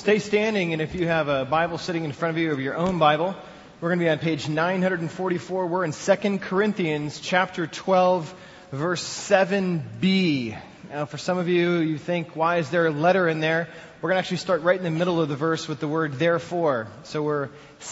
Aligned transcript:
Stay 0.00 0.18
standing, 0.18 0.72
and 0.72 0.80
if 0.80 0.94
you 0.94 1.06
have 1.06 1.28
a 1.28 1.44
Bible 1.44 1.76
sitting 1.76 2.06
in 2.06 2.12
front 2.12 2.34
of 2.34 2.42
you, 2.42 2.52
of 2.52 2.58
your 2.58 2.74
own 2.74 2.98
Bible, 2.98 3.36
we're 3.82 3.90
going 3.90 3.98
to 3.98 4.04
be 4.06 4.08
on 4.08 4.18
page 4.18 4.48
944. 4.48 5.66
We're 5.66 5.84
in 5.84 5.92
2 5.92 6.38
Corinthians 6.38 7.20
chapter 7.20 7.66
12, 7.66 8.34
verse 8.72 9.04
7b. 9.04 10.58
Now, 10.88 11.04
for 11.04 11.18
some 11.18 11.36
of 11.36 11.48
you, 11.48 11.80
you 11.80 11.98
think, 11.98 12.34
why 12.34 12.56
is 12.56 12.70
there 12.70 12.86
a 12.86 12.90
letter 12.90 13.28
in 13.28 13.40
there? 13.40 13.68
We're 14.00 14.08
going 14.08 14.16
to 14.16 14.20
actually 14.20 14.38
start 14.38 14.62
right 14.62 14.78
in 14.78 14.84
the 14.84 14.90
middle 14.90 15.20
of 15.20 15.28
the 15.28 15.36
verse 15.36 15.68
with 15.68 15.80
the 15.80 15.88
word 15.88 16.14
therefore. 16.14 16.88
So 17.02 17.22
we're 17.22 17.50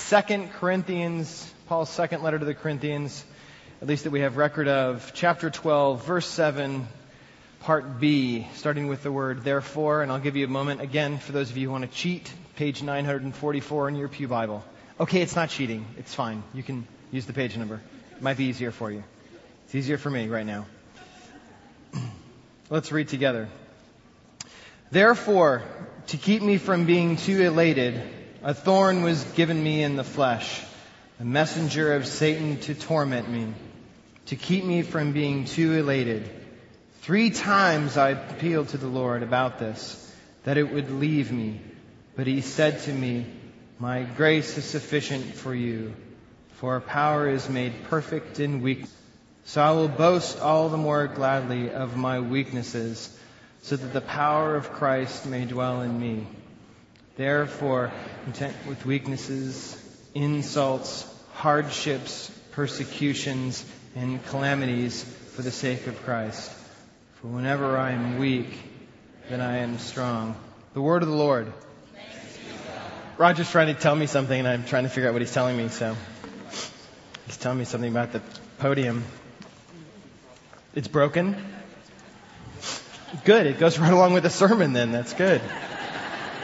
2 0.09 0.49
Corinthians, 0.55 1.53
Paul's 1.67 1.91
second 1.91 2.23
letter 2.23 2.39
to 2.39 2.47
the 2.47 2.55
Corinthians, 2.55 3.23
at 3.83 3.87
least 3.87 4.05
that 4.05 4.13
we 4.13 4.21
have 4.21 4.39
record 4.39 4.67
of, 4.67 5.13
chapter 5.13 5.51
12, 5.51 6.07
verse 6.07 6.27
7, 6.27 6.89
part 7.61 8.01
B, 8.01 8.47
starting 8.55 8.89
with 8.89 9.03
the 9.03 9.13
word 9.13 9.43
therefore, 9.43 10.03
and 10.03 10.13
I'll 10.13 10.21
give 10.21 10.37
you 10.37 10.45
a 10.45 10.49
moment 10.49 10.81
again 10.81 11.19
for 11.19 11.33
those 11.33 11.51
of 11.51 11.57
you 11.57 11.69
who 11.69 11.73
want 11.73 11.91
to 11.91 11.97
cheat, 11.97 12.33
page 12.57 12.83
944 12.83 13.89
in 13.89 13.97
your 13.97 14.09
Pew 14.09 14.29
Bible. 14.29 14.65
Okay, 15.01 15.23
it's 15.23 15.37
not 15.37 15.49
cheating. 15.49 15.87
It's 15.97 16.15
fine. 16.15 16.43
You 16.55 16.63
can 16.63 16.87
use 17.11 17.27
the 17.27 17.33
page 17.33 17.57
number. 17.57 17.81
It 18.17 18.23
might 18.23 18.37
be 18.37 18.45
easier 18.45 18.71
for 18.71 18.91
you. 18.91 19.05
It's 19.67 19.75
easier 19.75 19.99
for 19.99 20.11
me 20.11 20.29
right 20.29 20.47
now. 20.47 20.67
Let's 22.71 22.91
read 22.91 23.09
together. 23.09 23.49
Therefore, 24.91 25.63
to 26.09 26.17
keep 26.17 26.43
me 26.43 26.57
from 26.57 26.87
being 26.87 27.17
too 27.17 27.43
elated, 27.43 28.01
a 28.43 28.55
thorn 28.55 29.03
was 29.03 29.23
given 29.25 29.63
me 29.63 29.83
in 29.83 29.97
the 29.97 30.05
flesh, 30.05 30.63
a 31.21 31.25
messenger 31.25 31.95
of 31.95 32.07
Satan 32.07 32.59
to 32.61 32.75
torment 32.75 33.29
me, 33.29 33.53
to 34.27 34.37
keep 34.37 34.65
me 34.65 34.83
from 34.83 35.13
being 35.13 35.45
too 35.45 35.75
elated. 35.75 36.29
Three 37.09 37.31
times 37.31 37.97
I 37.97 38.11
appealed 38.11 38.69
to 38.69 38.77
the 38.77 38.87
Lord 38.87 39.23
about 39.23 39.59
this, 39.59 40.15
that 40.45 40.59
it 40.59 40.71
would 40.71 40.91
leave 40.91 41.33
me. 41.33 41.59
But 42.15 42.27
he 42.27 42.43
said 42.43 42.81
to 42.81 42.93
me, 42.93 43.25
My 43.79 44.03
grace 44.03 44.59
is 44.59 44.67
sufficient 44.67 45.25
for 45.35 45.55
you, 45.55 45.95
for 46.57 46.79
power 46.83 47.27
is 47.27 47.49
made 47.49 47.85
perfect 47.85 48.41
in 48.41 48.61
weakness. 48.61 48.95
So 49.47 49.63
I 49.63 49.71
will 49.71 49.89
boast 49.89 50.39
all 50.39 50.69
the 50.69 50.77
more 50.77 51.07
gladly 51.07 51.71
of 51.71 51.97
my 51.97 52.21
weaknesses, 52.21 53.19
so 53.63 53.77
that 53.77 53.95
the 53.95 54.03
power 54.03 54.55
of 54.55 54.73
Christ 54.73 55.25
may 55.25 55.47
dwell 55.47 55.81
in 55.81 55.99
me. 55.99 56.27
Therefore, 57.17 57.91
content 58.25 58.55
with 58.67 58.85
weaknesses, 58.85 59.83
insults, 60.13 61.07
hardships, 61.33 62.31
persecutions, 62.53 63.65
and 63.97 64.23
calamities 64.27 65.03
for 65.05 65.41
the 65.41 65.51
sake 65.51 65.87
of 65.87 65.97
Christ. 66.03 66.53
For 67.21 67.27
whenever 67.27 67.77
I 67.77 67.91
am 67.91 68.19
weak, 68.19 68.47
then 69.29 69.41
I 69.41 69.57
am 69.57 69.79
strong. 69.79 70.37
The 70.75 70.81
word 70.81 71.03
of 71.03 71.09
the 71.09 71.17
Lord. 71.17 71.53
Roger's 73.17 73.51
trying 73.51 73.75
to 73.75 73.81
tell 73.81 73.97
me 73.97 74.07
something, 74.07 74.39
and 74.39 74.47
I'm 74.47 74.65
trying 74.65 74.85
to 74.85 74.89
figure 74.89 75.09
out 75.09 75.15
what 75.15 75.23
he's 75.23 75.33
telling 75.33 75.57
me, 75.57 75.67
so 75.67 75.97
he's 77.27 77.37
telling 77.37 77.59
me 77.59 77.65
something 77.65 77.91
about 77.91 78.13
the 78.13 78.23
podium. 78.59 79.03
It's 80.77 80.87
broken? 80.87 81.35
Good. 83.25 83.49
It 83.49 83.59
goes 83.59 83.81
right 83.81 83.93
along 83.93 84.13
with 84.13 84.23
the 84.23 84.31
sermon 84.31 84.73
then. 84.73 84.93
That's 84.93 85.13
good. 85.13 85.41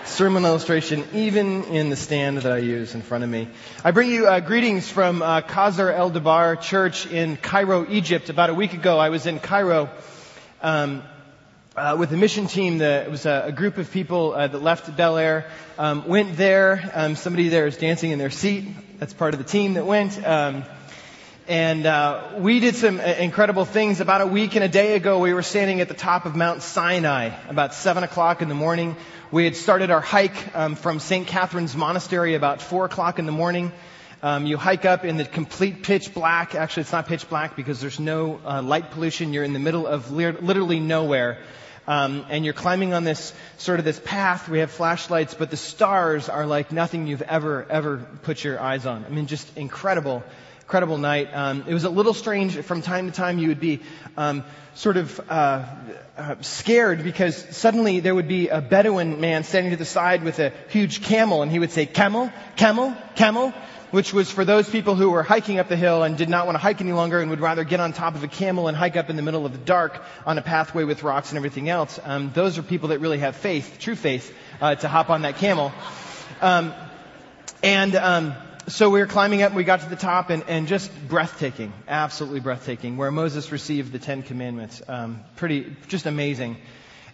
Sermon 0.06 0.44
illustration, 0.44 1.04
even 1.14 1.62
in 1.64 1.90
the 1.90 1.96
stand 1.96 2.38
that 2.38 2.50
I 2.50 2.58
use 2.58 2.96
in 2.96 3.02
front 3.02 3.22
of 3.22 3.30
me. 3.30 3.46
I 3.84 3.92
bring 3.92 4.10
you 4.10 4.26
uh, 4.26 4.40
greetings 4.40 4.90
from 4.90 5.22
uh, 5.22 5.40
El 5.48 6.10
Dabar 6.10 6.56
Church 6.56 7.06
in 7.06 7.36
Cairo, 7.36 7.86
Egypt. 7.88 8.28
About 8.28 8.50
a 8.50 8.54
week 8.54 8.72
ago, 8.72 8.98
I 8.98 9.10
was 9.10 9.26
in 9.26 9.38
Cairo 9.38 9.88
um, 10.64 11.02
uh, 11.76 11.94
with 11.98 12.10
a 12.12 12.16
mission 12.16 12.46
team. 12.46 12.78
That, 12.78 13.06
it 13.06 13.10
was 13.10 13.26
a, 13.26 13.44
a 13.46 13.52
group 13.52 13.76
of 13.76 13.90
people 13.92 14.32
uh, 14.32 14.48
that 14.48 14.62
left 14.62 14.96
Bel 14.96 15.18
Air, 15.18 15.50
um, 15.78 16.08
went 16.08 16.36
there. 16.38 16.90
Um, 16.94 17.16
somebody 17.16 17.50
there 17.50 17.66
is 17.66 17.76
dancing 17.76 18.12
in 18.12 18.18
their 18.18 18.30
seat. 18.30 18.64
That's 18.98 19.12
part 19.12 19.34
of 19.34 19.38
the 19.38 19.44
team 19.44 19.74
that 19.74 19.84
went. 19.84 20.26
Um, 20.26 20.64
and 21.46 21.84
uh, 21.84 22.36
we 22.38 22.60
did 22.60 22.76
some 22.76 22.98
uh, 22.98 23.02
incredible 23.02 23.66
things. 23.66 24.00
About 24.00 24.22
a 24.22 24.26
week 24.26 24.54
and 24.54 24.64
a 24.64 24.68
day 24.68 24.94
ago, 24.94 25.18
we 25.18 25.34
were 25.34 25.42
standing 25.42 25.82
at 25.82 25.88
the 25.88 25.94
top 25.94 26.24
of 26.24 26.34
Mount 26.34 26.62
Sinai 26.62 27.30
about 27.50 27.74
seven 27.74 28.02
o'clock 28.02 28.40
in 28.40 28.48
the 28.48 28.54
morning. 28.54 28.96
We 29.30 29.44
had 29.44 29.54
started 29.54 29.90
our 29.90 30.00
hike 30.00 30.56
um, 30.56 30.76
from 30.76 30.98
St. 30.98 31.26
Catherine's 31.26 31.76
Monastery 31.76 32.34
about 32.34 32.62
four 32.62 32.86
o'clock 32.86 33.18
in 33.18 33.26
the 33.26 33.32
morning. 33.32 33.70
Um, 34.24 34.46
you 34.46 34.56
hike 34.56 34.86
up 34.86 35.04
in 35.04 35.18
the 35.18 35.26
complete 35.26 35.82
pitch 35.82 36.14
black. 36.14 36.54
Actually, 36.54 36.80
it's 36.80 36.92
not 36.92 37.06
pitch 37.06 37.28
black 37.28 37.56
because 37.56 37.78
there's 37.78 38.00
no 38.00 38.40
uh, 38.42 38.62
light 38.62 38.90
pollution. 38.90 39.34
You're 39.34 39.44
in 39.44 39.52
the 39.52 39.58
middle 39.58 39.86
of 39.86 40.10
literally 40.10 40.80
nowhere. 40.80 41.36
Um, 41.86 42.24
and 42.30 42.42
you're 42.42 42.54
climbing 42.54 42.94
on 42.94 43.04
this 43.04 43.34
sort 43.58 43.80
of 43.80 43.84
this 43.84 44.00
path. 44.02 44.48
We 44.48 44.60
have 44.60 44.70
flashlights, 44.70 45.34
but 45.34 45.50
the 45.50 45.58
stars 45.58 46.30
are 46.30 46.46
like 46.46 46.72
nothing 46.72 47.06
you've 47.06 47.20
ever, 47.20 47.66
ever 47.68 47.98
put 48.22 48.42
your 48.42 48.58
eyes 48.58 48.86
on. 48.86 49.04
I 49.04 49.10
mean, 49.10 49.26
just 49.26 49.58
incredible, 49.58 50.24
incredible 50.62 50.96
night. 50.96 51.28
Um, 51.34 51.64
it 51.68 51.74
was 51.74 51.84
a 51.84 51.90
little 51.90 52.14
strange 52.14 52.56
from 52.60 52.80
time 52.80 53.10
to 53.10 53.12
time. 53.12 53.38
You 53.38 53.48
would 53.48 53.60
be 53.60 53.82
um, 54.16 54.42
sort 54.74 54.96
of 54.96 55.20
uh, 55.28 55.66
uh, 56.16 56.36
scared 56.40 57.04
because 57.04 57.36
suddenly 57.54 58.00
there 58.00 58.14
would 58.14 58.28
be 58.28 58.48
a 58.48 58.62
Bedouin 58.62 59.20
man 59.20 59.44
standing 59.44 59.72
to 59.72 59.76
the 59.76 59.84
side 59.84 60.24
with 60.24 60.38
a 60.38 60.50
huge 60.70 61.02
camel, 61.02 61.42
and 61.42 61.52
he 61.52 61.58
would 61.58 61.72
say, 61.72 61.84
"Camel, 61.84 62.32
camel, 62.56 62.96
camel." 63.16 63.52
Which 63.94 64.12
was 64.12 64.28
for 64.28 64.44
those 64.44 64.68
people 64.68 64.96
who 64.96 65.08
were 65.08 65.22
hiking 65.22 65.60
up 65.60 65.68
the 65.68 65.76
hill 65.76 66.02
and 66.02 66.18
did 66.18 66.28
not 66.28 66.46
want 66.46 66.56
to 66.56 66.58
hike 66.58 66.80
any 66.80 66.90
longer 66.90 67.20
and 67.20 67.30
would 67.30 67.38
rather 67.38 67.62
get 67.62 67.78
on 67.78 67.92
top 67.92 68.16
of 68.16 68.24
a 68.24 68.26
camel 68.26 68.66
and 68.66 68.76
hike 68.76 68.96
up 68.96 69.08
in 69.08 69.14
the 69.14 69.22
middle 69.22 69.46
of 69.46 69.52
the 69.52 69.58
dark 69.58 70.02
on 70.26 70.36
a 70.36 70.42
pathway 70.42 70.82
with 70.82 71.04
rocks 71.04 71.30
and 71.30 71.36
everything 71.36 71.68
else. 71.68 72.00
Um, 72.02 72.32
those 72.34 72.58
are 72.58 72.64
people 72.64 72.88
that 72.88 72.98
really 72.98 73.18
have 73.18 73.36
faith, 73.36 73.76
true 73.78 73.94
faith, 73.94 74.34
uh, 74.60 74.74
to 74.74 74.88
hop 74.88 75.10
on 75.10 75.22
that 75.22 75.36
camel. 75.36 75.70
Um, 76.40 76.74
and 77.62 77.94
um, 77.94 78.34
so 78.66 78.90
we 78.90 78.98
were 78.98 79.06
climbing 79.06 79.42
up, 79.42 79.50
and 79.50 79.56
we 79.56 79.62
got 79.62 79.82
to 79.82 79.88
the 79.88 79.94
top, 79.94 80.28
and, 80.28 80.42
and 80.48 80.66
just 80.66 80.90
breathtaking, 81.06 81.72
absolutely 81.86 82.40
breathtaking, 82.40 82.96
where 82.96 83.12
Moses 83.12 83.52
received 83.52 83.92
the 83.92 84.00
Ten 84.00 84.24
Commandments. 84.24 84.82
Um, 84.88 85.20
pretty, 85.36 85.76
just 85.86 86.06
amazing. 86.06 86.56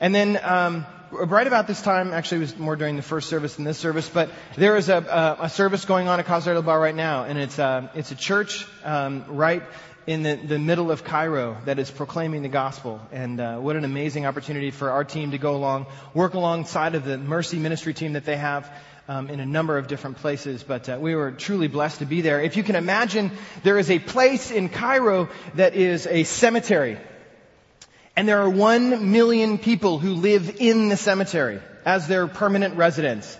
And 0.00 0.14
then 0.14 0.40
um, 0.42 0.86
right 1.10 1.46
about 1.46 1.66
this 1.66 1.82
time, 1.82 2.12
actually 2.12 2.38
it 2.38 2.40
was 2.40 2.58
more 2.58 2.76
during 2.76 2.96
the 2.96 3.02
first 3.02 3.28
service 3.28 3.56
than 3.56 3.64
this 3.64 3.78
service, 3.78 4.08
but 4.08 4.30
there 4.56 4.76
is 4.76 4.88
a, 4.88 4.96
a, 4.96 5.44
a 5.44 5.48
service 5.48 5.84
going 5.84 6.08
on 6.08 6.20
at 6.20 6.26
Kasr 6.26 6.54
El 6.54 6.62
Dobara 6.62 6.80
right 6.80 6.94
now, 6.94 7.24
and 7.24 7.38
it's 7.38 7.58
a, 7.58 7.64
uh, 7.64 7.88
it's 7.94 8.10
a 8.10 8.14
church 8.14 8.66
um, 8.84 9.24
right 9.28 9.62
in 10.06 10.22
the, 10.22 10.36
the 10.36 10.58
middle 10.58 10.90
of 10.90 11.04
Cairo 11.04 11.56
that 11.66 11.78
is 11.78 11.90
proclaiming 11.90 12.42
the 12.42 12.48
gospel. 12.48 13.00
And 13.12 13.40
uh, 13.40 13.58
what 13.58 13.76
an 13.76 13.84
amazing 13.84 14.26
opportunity 14.26 14.70
for 14.70 14.90
our 14.90 15.04
team 15.04 15.32
to 15.32 15.38
go 15.38 15.54
along, 15.54 15.86
work 16.14 16.34
alongside 16.34 16.94
of 16.94 17.04
the 17.04 17.18
Mercy 17.18 17.58
Ministry 17.58 17.94
team 17.94 18.14
that 18.14 18.24
they 18.24 18.36
have. 18.36 18.70
Um, 19.08 19.28
in 19.28 19.40
a 19.40 19.46
number 19.46 19.76
of 19.76 19.88
different 19.88 20.18
places, 20.18 20.62
but 20.62 20.88
uh, 20.88 20.96
we 21.00 21.16
were 21.16 21.32
truly 21.32 21.66
blessed 21.66 21.98
to 21.98 22.06
be 22.06 22.20
there. 22.20 22.40
If 22.40 22.56
you 22.56 22.62
can 22.62 22.76
imagine, 22.76 23.32
there 23.64 23.76
is 23.76 23.90
a 23.90 23.98
place 23.98 24.52
in 24.52 24.68
Cairo 24.68 25.28
that 25.56 25.74
is 25.74 26.06
a 26.06 26.22
cemetery. 26.22 26.96
And 28.20 28.28
there 28.28 28.42
are 28.42 28.50
one 28.50 29.12
million 29.12 29.56
people 29.56 29.98
who 29.98 30.12
live 30.12 30.56
in 30.60 30.90
the 30.90 30.98
cemetery 30.98 31.62
as 31.86 32.06
their 32.06 32.26
permanent 32.26 32.76
residents. 32.76 33.34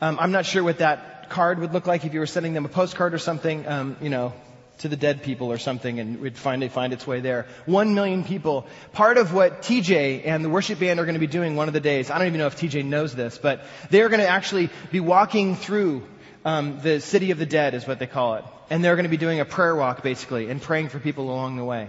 Um, 0.00 0.18
I'm 0.18 0.32
not 0.32 0.44
sure 0.44 0.64
what 0.64 0.78
that 0.78 1.30
card 1.30 1.60
would 1.60 1.72
look 1.72 1.86
like 1.86 2.04
if 2.04 2.12
you 2.12 2.18
were 2.18 2.26
sending 2.26 2.52
them 2.52 2.64
a 2.64 2.68
postcard 2.68 3.14
or 3.14 3.18
something, 3.18 3.64
um, 3.68 3.96
you 4.00 4.08
know, 4.08 4.32
to 4.78 4.88
the 4.88 4.96
dead 4.96 5.22
people 5.22 5.52
or 5.52 5.58
something, 5.58 6.00
and 6.00 6.16
it 6.16 6.20
would 6.20 6.36
finally 6.36 6.68
find 6.68 6.92
its 6.92 7.06
way 7.06 7.20
there. 7.20 7.46
One 7.66 7.94
million 7.94 8.24
people. 8.24 8.66
Part 8.92 9.18
of 9.18 9.32
what 9.34 9.62
TJ 9.62 10.26
and 10.26 10.44
the 10.44 10.50
worship 10.50 10.80
band 10.80 10.98
are 10.98 11.04
going 11.04 11.14
to 11.14 11.20
be 11.20 11.28
doing 11.28 11.54
one 11.54 11.68
of 11.68 11.74
the 11.74 11.78
days. 11.78 12.10
I 12.10 12.18
don't 12.18 12.26
even 12.26 12.40
know 12.40 12.48
if 12.48 12.56
TJ 12.56 12.84
knows 12.86 13.14
this, 13.14 13.38
but 13.38 13.62
they're 13.88 14.08
going 14.08 14.18
to 14.18 14.28
actually 14.28 14.68
be 14.90 14.98
walking 14.98 15.54
through 15.54 16.02
um, 16.44 16.80
the 16.80 17.00
city 17.00 17.30
of 17.30 17.38
the 17.38 17.46
dead, 17.46 17.72
is 17.72 17.86
what 17.86 18.00
they 18.00 18.08
call 18.08 18.34
it, 18.34 18.44
and 18.68 18.82
they're 18.82 18.96
going 18.96 19.04
to 19.04 19.10
be 19.10 19.16
doing 19.16 19.38
a 19.38 19.44
prayer 19.44 19.76
walk 19.76 20.02
basically 20.02 20.50
and 20.50 20.60
praying 20.60 20.88
for 20.88 20.98
people 20.98 21.30
along 21.30 21.54
the 21.54 21.64
way. 21.64 21.88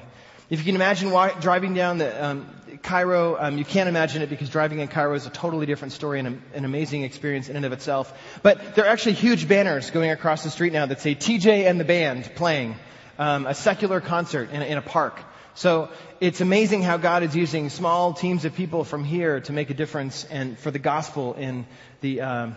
If 0.49 0.57
you 0.59 0.65
can 0.65 0.75
imagine 0.75 1.09
driving 1.41 1.75
down 1.75 1.99
the 1.99 2.25
um, 2.25 2.49
Cairo, 2.81 3.37
um, 3.39 3.59
you 3.59 3.65
can't 3.65 3.87
imagine 3.87 4.23
it 4.23 4.29
because 4.29 4.49
driving 4.49 4.79
in 4.79 4.87
Cairo 4.87 5.13
is 5.13 5.27
a 5.27 5.29
totally 5.29 5.67
different 5.67 5.93
story 5.93 6.17
and 6.17 6.27
a, 6.27 6.57
an 6.57 6.65
amazing 6.65 7.03
experience 7.03 7.49
in 7.49 7.55
and 7.55 7.65
of 7.65 7.71
itself. 7.71 8.11
But 8.41 8.73
there 8.73 8.85
are 8.85 8.87
actually 8.87 9.13
huge 9.13 9.47
banners 9.47 9.91
going 9.91 10.09
across 10.09 10.43
the 10.43 10.49
street 10.49 10.73
now 10.73 10.87
that 10.87 11.01
say 11.01 11.13
TJ 11.13 11.69
and 11.69 11.79
the 11.79 11.83
band 11.83 12.31
playing 12.35 12.77
um, 13.19 13.45
a 13.45 13.53
secular 13.53 14.01
concert 14.01 14.49
in 14.51 14.63
in 14.63 14.77
a 14.77 14.81
park. 14.81 15.19
So 15.53 15.89
it's 16.19 16.41
amazing 16.41 16.81
how 16.81 16.97
God 16.97 17.21
is 17.21 17.35
using 17.35 17.69
small 17.69 18.13
teams 18.13 18.45
of 18.45 18.55
people 18.55 18.83
from 18.83 19.03
here 19.03 19.41
to 19.41 19.53
make 19.53 19.69
a 19.69 19.73
difference 19.75 20.23
and 20.23 20.57
for 20.57 20.71
the 20.71 20.79
gospel 20.79 21.33
in 21.33 21.67
the 22.01 22.21
um, 22.21 22.55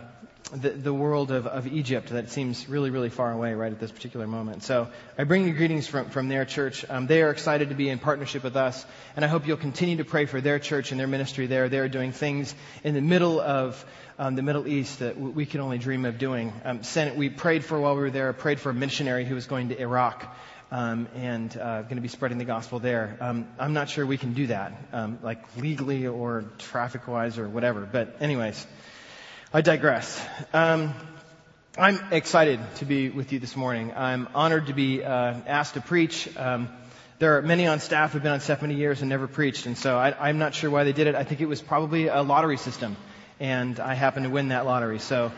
the, 0.52 0.70
the 0.70 0.92
world 0.92 1.30
of, 1.30 1.46
of 1.46 1.66
Egypt 1.66 2.10
that 2.10 2.30
seems 2.30 2.68
really, 2.68 2.90
really 2.90 3.08
far 3.08 3.32
away 3.32 3.54
right 3.54 3.72
at 3.72 3.80
this 3.80 3.90
particular 3.90 4.26
moment. 4.26 4.62
So 4.62 4.88
I 5.16 5.24
bring 5.24 5.46
you 5.46 5.54
greetings 5.54 5.86
from, 5.86 6.10
from 6.10 6.28
their 6.28 6.44
church. 6.44 6.84
Um, 6.88 7.06
they 7.06 7.22
are 7.22 7.30
excited 7.30 7.70
to 7.70 7.74
be 7.74 7.88
in 7.88 7.98
partnership 7.98 8.44
with 8.44 8.56
us, 8.56 8.84
and 9.16 9.24
I 9.24 9.28
hope 9.28 9.46
you'll 9.46 9.56
continue 9.56 9.96
to 9.96 10.04
pray 10.04 10.26
for 10.26 10.40
their 10.40 10.58
church 10.58 10.90
and 10.90 11.00
their 11.00 11.06
ministry 11.06 11.46
there. 11.46 11.68
They're 11.68 11.88
doing 11.88 12.12
things 12.12 12.54
in 12.84 12.94
the 12.94 13.00
middle 13.00 13.40
of 13.40 13.82
um, 14.18 14.36
the 14.36 14.42
Middle 14.42 14.68
East 14.68 14.98
that 14.98 15.18
we 15.18 15.46
can 15.46 15.60
only 15.60 15.78
dream 15.78 16.04
of 16.04 16.18
doing. 16.18 16.52
Um, 16.64 16.82
we 17.16 17.30
prayed 17.30 17.64
for 17.64 17.80
while 17.80 17.94
we 17.94 18.02
were 18.02 18.10
there, 18.10 18.32
prayed 18.34 18.60
for 18.60 18.70
a 18.70 18.74
missionary 18.74 19.24
who 19.24 19.34
was 19.34 19.46
going 19.46 19.70
to 19.70 19.80
Iraq. 19.80 20.36
Um, 20.70 21.06
and 21.14 21.54
uh, 21.54 21.82
going 21.82 21.96
to 21.96 22.00
be 22.00 22.08
spreading 22.08 22.38
the 22.38 22.46
gospel 22.46 22.78
there. 22.78 23.18
Um, 23.20 23.46
I'm 23.58 23.74
not 23.74 23.90
sure 23.90 24.06
we 24.06 24.16
can 24.16 24.32
do 24.32 24.46
that, 24.46 24.72
um, 24.94 25.18
like 25.22 25.58
legally 25.58 26.06
or 26.06 26.46
traffic-wise 26.56 27.36
or 27.36 27.46
whatever. 27.46 27.82
But 27.82 28.16
anyways, 28.22 28.66
I 29.54 29.60
digress. 29.60 30.18
Um, 30.54 30.94
I'm 31.76 32.00
excited 32.10 32.58
to 32.76 32.86
be 32.86 33.10
with 33.10 33.34
you 33.34 33.38
this 33.38 33.54
morning. 33.54 33.92
I'm 33.94 34.26
honored 34.34 34.68
to 34.68 34.72
be 34.72 35.04
uh, 35.04 35.34
asked 35.46 35.74
to 35.74 35.82
preach. 35.82 36.26
Um, 36.38 36.70
there 37.18 37.36
are 37.36 37.42
many 37.42 37.66
on 37.66 37.78
staff 37.80 38.14
who've 38.14 38.22
been 38.22 38.32
on 38.32 38.40
staff 38.40 38.62
many 38.62 38.76
years 38.76 39.02
and 39.02 39.10
never 39.10 39.28
preached, 39.28 39.66
and 39.66 39.76
so 39.76 39.98
I, 39.98 40.30
am 40.30 40.38
not 40.38 40.54
sure 40.54 40.70
why 40.70 40.84
they 40.84 40.94
did 40.94 41.06
it. 41.06 41.14
I 41.14 41.24
think 41.24 41.42
it 41.42 41.46
was 41.46 41.60
probably 41.60 42.06
a 42.06 42.22
lottery 42.22 42.56
system, 42.56 42.96
and 43.40 43.78
I 43.78 43.92
happened 43.92 44.24
to 44.24 44.30
win 44.30 44.48
that 44.48 44.64
lottery. 44.64 44.98
So 44.98 45.30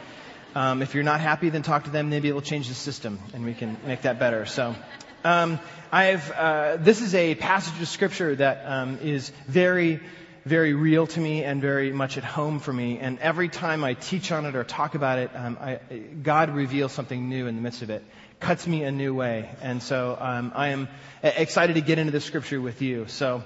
um, 0.54 0.80
if 0.80 0.94
you're 0.94 1.02
not 1.02 1.20
happy, 1.20 1.48
then 1.48 1.62
talk 1.62 1.82
to 1.84 1.90
them. 1.90 2.08
Maybe 2.08 2.28
it'll 2.28 2.40
change 2.40 2.68
the 2.68 2.74
system, 2.74 3.18
and 3.32 3.44
we 3.44 3.52
can 3.52 3.76
make 3.84 4.02
that 4.02 4.20
better. 4.20 4.46
So. 4.46 4.76
Um, 5.24 5.58
I've, 5.90 6.30
uh, 6.32 6.76
this 6.76 7.00
is 7.00 7.14
a 7.14 7.34
passage 7.34 7.80
of 7.80 7.88
scripture 7.88 8.36
that 8.36 8.62
um, 8.66 8.98
is 9.00 9.30
very 9.48 10.00
very 10.44 10.74
real 10.74 11.06
to 11.06 11.20
me 11.20 11.42
and 11.42 11.60
very 11.60 11.92
much 11.92 12.18
at 12.18 12.24
home 12.24 12.60
for 12.60 12.72
me. 12.72 12.98
And 12.98 13.18
every 13.18 13.48
time 13.48 13.82
I 13.82 13.94
teach 13.94 14.30
on 14.30 14.44
it 14.44 14.54
or 14.54 14.64
talk 14.64 14.94
about 14.94 15.18
it, 15.18 15.30
um, 15.34 15.56
I, 15.60 15.80
God 16.22 16.50
reveals 16.50 16.92
something 16.92 17.28
new 17.28 17.46
in 17.46 17.56
the 17.56 17.62
midst 17.62 17.82
of 17.82 17.90
it, 17.90 18.04
cuts 18.40 18.66
me 18.66 18.82
a 18.84 18.92
new 18.92 19.14
way. 19.14 19.48
And 19.62 19.82
so 19.82 20.16
um, 20.20 20.52
I 20.54 20.68
am 20.68 20.88
excited 21.22 21.74
to 21.74 21.80
get 21.80 21.98
into 21.98 22.12
the 22.12 22.20
scripture 22.20 22.60
with 22.60 22.82
you. 22.82 23.06
So 23.08 23.42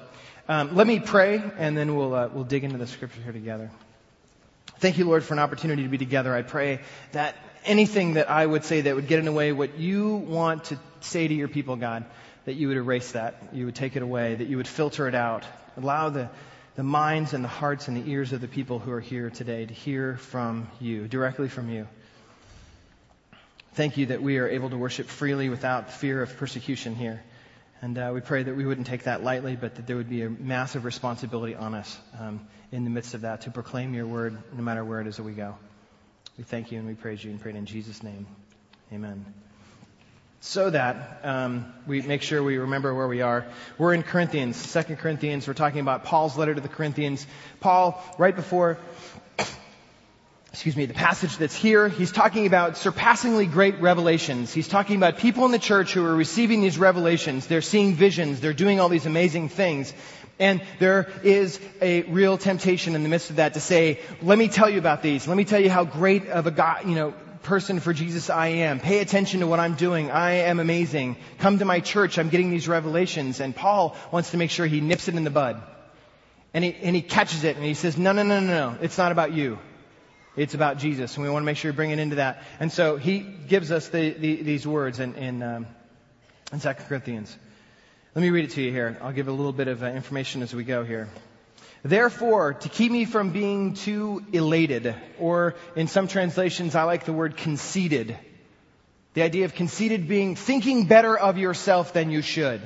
um, 0.49 0.75
let 0.75 0.87
me 0.87 0.99
pray, 0.99 1.43
and 1.59 1.77
then 1.77 1.95
we'll 1.95 2.15
uh, 2.15 2.29
we'll 2.33 2.45
dig 2.45 2.65
into 2.65 2.79
the 2.79 2.87
scripture 2.87 3.21
here 3.21 3.33
together. 3.33 3.71
Thank 4.79 4.97
you, 4.97 5.05
Lord, 5.05 5.23
for 5.23 5.35
an 5.35 5.41
opportunity 5.41 5.83
to 5.83 5.89
be 5.89 5.99
together. 5.99 6.35
I 6.35 6.43
pray 6.43 6.81
that 7.13 7.37
anything 7.65 8.15
that 8.15 8.31
I 8.31 8.47
would 8.47 8.65
say 8.65 8.81
that 8.81 8.95
would 8.95 9.09
get 9.09 9.19
in 9.19 9.25
the 9.25 9.33
way 9.33 9.53
what 9.53 9.79
you 9.79 10.15
want 10.15 10.65
to 10.65 10.79
say 11.01 11.29
to 11.29 11.35
your 11.35 11.49
people, 11.49 11.77
God, 11.77 12.05
that 12.45 12.55
you 12.55 12.69
would 12.69 12.77
erase 12.77 13.13
that, 13.13 13.51
you 13.53 13.67
would 13.67 13.75
take 13.75 13.95
it 13.97 14.03
away, 14.03 14.37
that 14.37 14.49
you 14.49 14.57
would 14.57 14.67
filter 14.67 15.07
it 15.07 15.15
out, 15.15 15.45
allow 15.77 16.09
the 16.09 16.31
the 16.79 16.85
minds 16.85 17.35
and 17.35 17.43
the 17.43 17.49
hearts 17.49 17.89
and 17.89 17.97
the 17.97 18.09
ears 18.09 18.33
of 18.33 18.41
the 18.41 18.47
people 18.47 18.79
who 18.79 18.93
are 18.93 19.01
here 19.01 19.31
today 19.31 19.67
to 19.67 19.75
hear 19.75 20.17
from 20.17 20.71
you, 20.79 21.09
directly 21.09 21.49
from 21.49 21.69
you. 21.69 21.89
Thank 23.73 23.97
you 23.97 24.07
that 24.07 24.23
we 24.23 24.39
are 24.39 24.47
able 24.47 24.71
to 24.71 24.79
worship 24.79 25.09
freely 25.09 25.49
without 25.49 25.93
fear 25.93 26.23
of 26.23 26.37
persecution 26.37 26.95
here. 26.95 27.21
And 27.83 27.99
uh, 27.99 28.13
we 28.15 28.21
pray 28.21 28.45
that 28.45 28.57
we 28.57 28.65
wouldn't 28.65 28.87
take 28.87 29.03
that 29.05 29.25
lightly, 29.25 29.57
but 29.57 29.75
that 29.75 29.89
there 29.89 29.97
would 29.97 30.09
be 30.09 30.23
a 30.23 30.31
massive 30.31 30.85
responsibility 30.85 31.57
on 31.57 31.75
us 31.75 31.99
um, 32.21 32.47
in 32.71 32.85
the 32.85 32.91
midst 32.91 33.15
of 33.15 33.23
that 33.23 33.41
to 33.41 33.51
proclaim 33.51 33.93
your 33.93 34.07
word 34.07 34.39
no 34.55 34.63
matter 34.63 34.85
where 34.85 35.01
it 35.01 35.09
is 35.09 35.17
that 35.17 35.25
we 35.25 35.33
go. 35.33 35.57
We 36.37 36.45
thank 36.45 36.71
you 36.71 36.79
and 36.79 36.87
we 36.87 36.95
praise 36.95 37.25
you 37.25 37.33
and 37.33 37.41
pray 37.41 37.55
in 37.55 37.67
Jesus' 37.67 38.05
name. 38.05 38.29
Amen 38.93 39.27
so 40.41 40.71
that 40.71 41.21
um, 41.25 41.73
we 41.87 42.01
make 42.03 42.23
sure 42.23 42.43
we 42.43 42.59
remember 42.59 42.95
where 42.95 43.09
we 43.09 43.23
are. 43.23 43.47
We're 43.77 43.95
in 43.95 44.03
Corinthians, 44.03 44.57
Second 44.57 44.97
Corinthians. 44.97 45.49
We're 45.49 45.55
talking 45.55 45.81
about 45.81 46.05
Paul's 46.05 46.37
letter 46.37 46.55
to 46.55 46.61
the 46.61 46.69
Corinthians. 46.69 47.27
Paul, 47.61 48.01
right 48.19 48.35
before, 48.35 48.79
excuse 50.53 50.77
me, 50.77 50.87
the 50.87 50.95
passage 50.95 51.37
that's 51.39 51.57
here, 51.57 51.89
he's 51.89 52.13
talking 52.13 52.47
about 52.47 52.77
surpassingly 52.77 53.47
great 53.47 53.81
revelations. 53.81 54.53
He's 54.53 54.69
talking 54.69 54.97
about 54.97 55.19
people 55.19 55.45
in 55.45 55.51
the 55.51 55.59
church 55.59 55.93
who 55.93 56.05
are 56.05 56.15
receiving 56.15 56.61
these 56.61 56.79
revelations. 56.79 57.49
They're 57.49 57.61
seeing 57.61 57.95
visions. 57.95 58.41
They're 58.41 58.53
doing 58.53 58.79
all 58.79 58.89
these 58.89 59.07
amazing 59.07 59.49
things. 59.49 59.93
And 60.39 60.63
there 60.79 61.11
is 61.25 61.59
a 61.81 62.03
real 62.03 62.39
temptation 62.39 62.95
in 62.95 63.03
the 63.03 63.09
midst 63.09 63.31
of 63.31 63.37
that 63.37 63.55
to 63.55 63.61
say, 63.61 63.99
let 64.23 64.39
me 64.39 64.47
tell 64.47 64.71
you 64.71 64.79
about 64.79 65.03
these. 65.03 65.27
Let 65.27 65.37
me 65.37 65.45
tell 65.45 65.59
you 65.59 65.69
how 65.69 65.85
great 65.85 66.29
of 66.29 66.47
a 66.47 66.53
God, 66.53 66.87
you 66.87 66.95
know, 66.95 67.13
person 67.43 67.81
for 67.81 67.93
Jesus 67.93 68.31
I 68.31 68.49
am. 68.49 68.81
Pay 68.81 68.99
attention 69.01 69.41
to 69.41 69.47
what 69.47 69.61
I'm 69.61 69.75
doing. 69.75 70.11
I 70.11 70.49
am 70.49 70.61
amazing. 70.61 71.17
Come 71.39 71.59
to 71.59 71.65
my 71.65 71.81
church. 71.81 72.19
I'm 72.19 72.29
getting 72.29 72.51
these 72.51 72.69
revelations. 72.69 73.41
And 73.41 73.55
Paul 73.55 73.97
wants 74.11 74.33
to 74.33 74.37
make 74.37 74.51
sure 74.51 74.67
he 74.67 74.81
nips 74.81 75.09
it 75.09 75.15
in 75.15 75.25
the 75.25 75.31
bud. 75.31 75.63
And 76.55 76.65
he, 76.65 76.75
and 76.83 76.95
he 76.97 77.03
catches 77.03 77.45
it 77.45 77.57
and 77.57 77.65
he 77.65 77.75
says, 77.75 77.99
no, 77.99 78.13
no, 78.13 78.23
no, 78.23 78.41
no, 78.41 78.47
no. 78.71 78.79
It's 78.81 78.99
not 78.99 79.13
about 79.13 79.33
you. 79.33 79.59
It's 80.37 80.55
about 80.55 80.79
Jesus. 80.79 81.17
And 81.17 81.25
we 81.25 81.31
want 81.31 81.43
to 81.43 81.47
make 81.47 81.57
sure 81.57 81.73
we 81.73 81.77
bring 81.77 81.91
it 81.91 81.99
into 81.99 82.17
that. 82.17 82.43
And 82.61 82.71
so 82.71 82.97
he 82.97 83.19
gives 83.19 83.73
us 83.73 83.89
the, 83.89 84.11
the, 84.11 84.43
these 84.43 84.67
words 84.67 85.01
in, 85.01 85.15
in, 85.15 85.43
um, 85.43 85.67
in 86.53 86.61
2 86.61 86.69
Corinthians. 86.89 87.37
Let 88.15 88.23
me 88.23 88.31
read 88.31 88.45
it 88.45 88.51
to 88.53 88.63
you 88.63 88.71
here. 88.71 88.97
I'll 89.03 89.13
give 89.13 89.29
a 89.29 89.33
little 89.33 89.53
bit 89.53 89.69
of 89.69 89.83
uh, 89.83 89.87
information 89.87 90.43
as 90.43 90.55
we 90.55 90.65
go 90.65 90.85
here. 90.85 91.09
Therefore, 91.83 92.55
to 92.55 92.69
keep 92.69 92.91
me 92.91 93.05
from 93.05 93.31
being 93.31 93.75
too 93.75 94.25
elated, 94.33 94.95
or 95.19 95.55
in 95.77 95.87
some 95.87 96.09
translations, 96.09 96.75
I 96.75 96.83
like 96.83 97.05
the 97.05 97.13
word 97.13 97.37
conceited. 97.37 98.17
The 99.15 99.23
idea 99.23 99.45
of 99.45 99.55
conceited 99.55 100.09
being 100.09 100.35
thinking 100.35 100.87
better 100.87 101.17
of 101.17 101.39
yourself 101.39 101.93
than 101.93 102.11
you 102.11 102.23
should. 102.23 102.61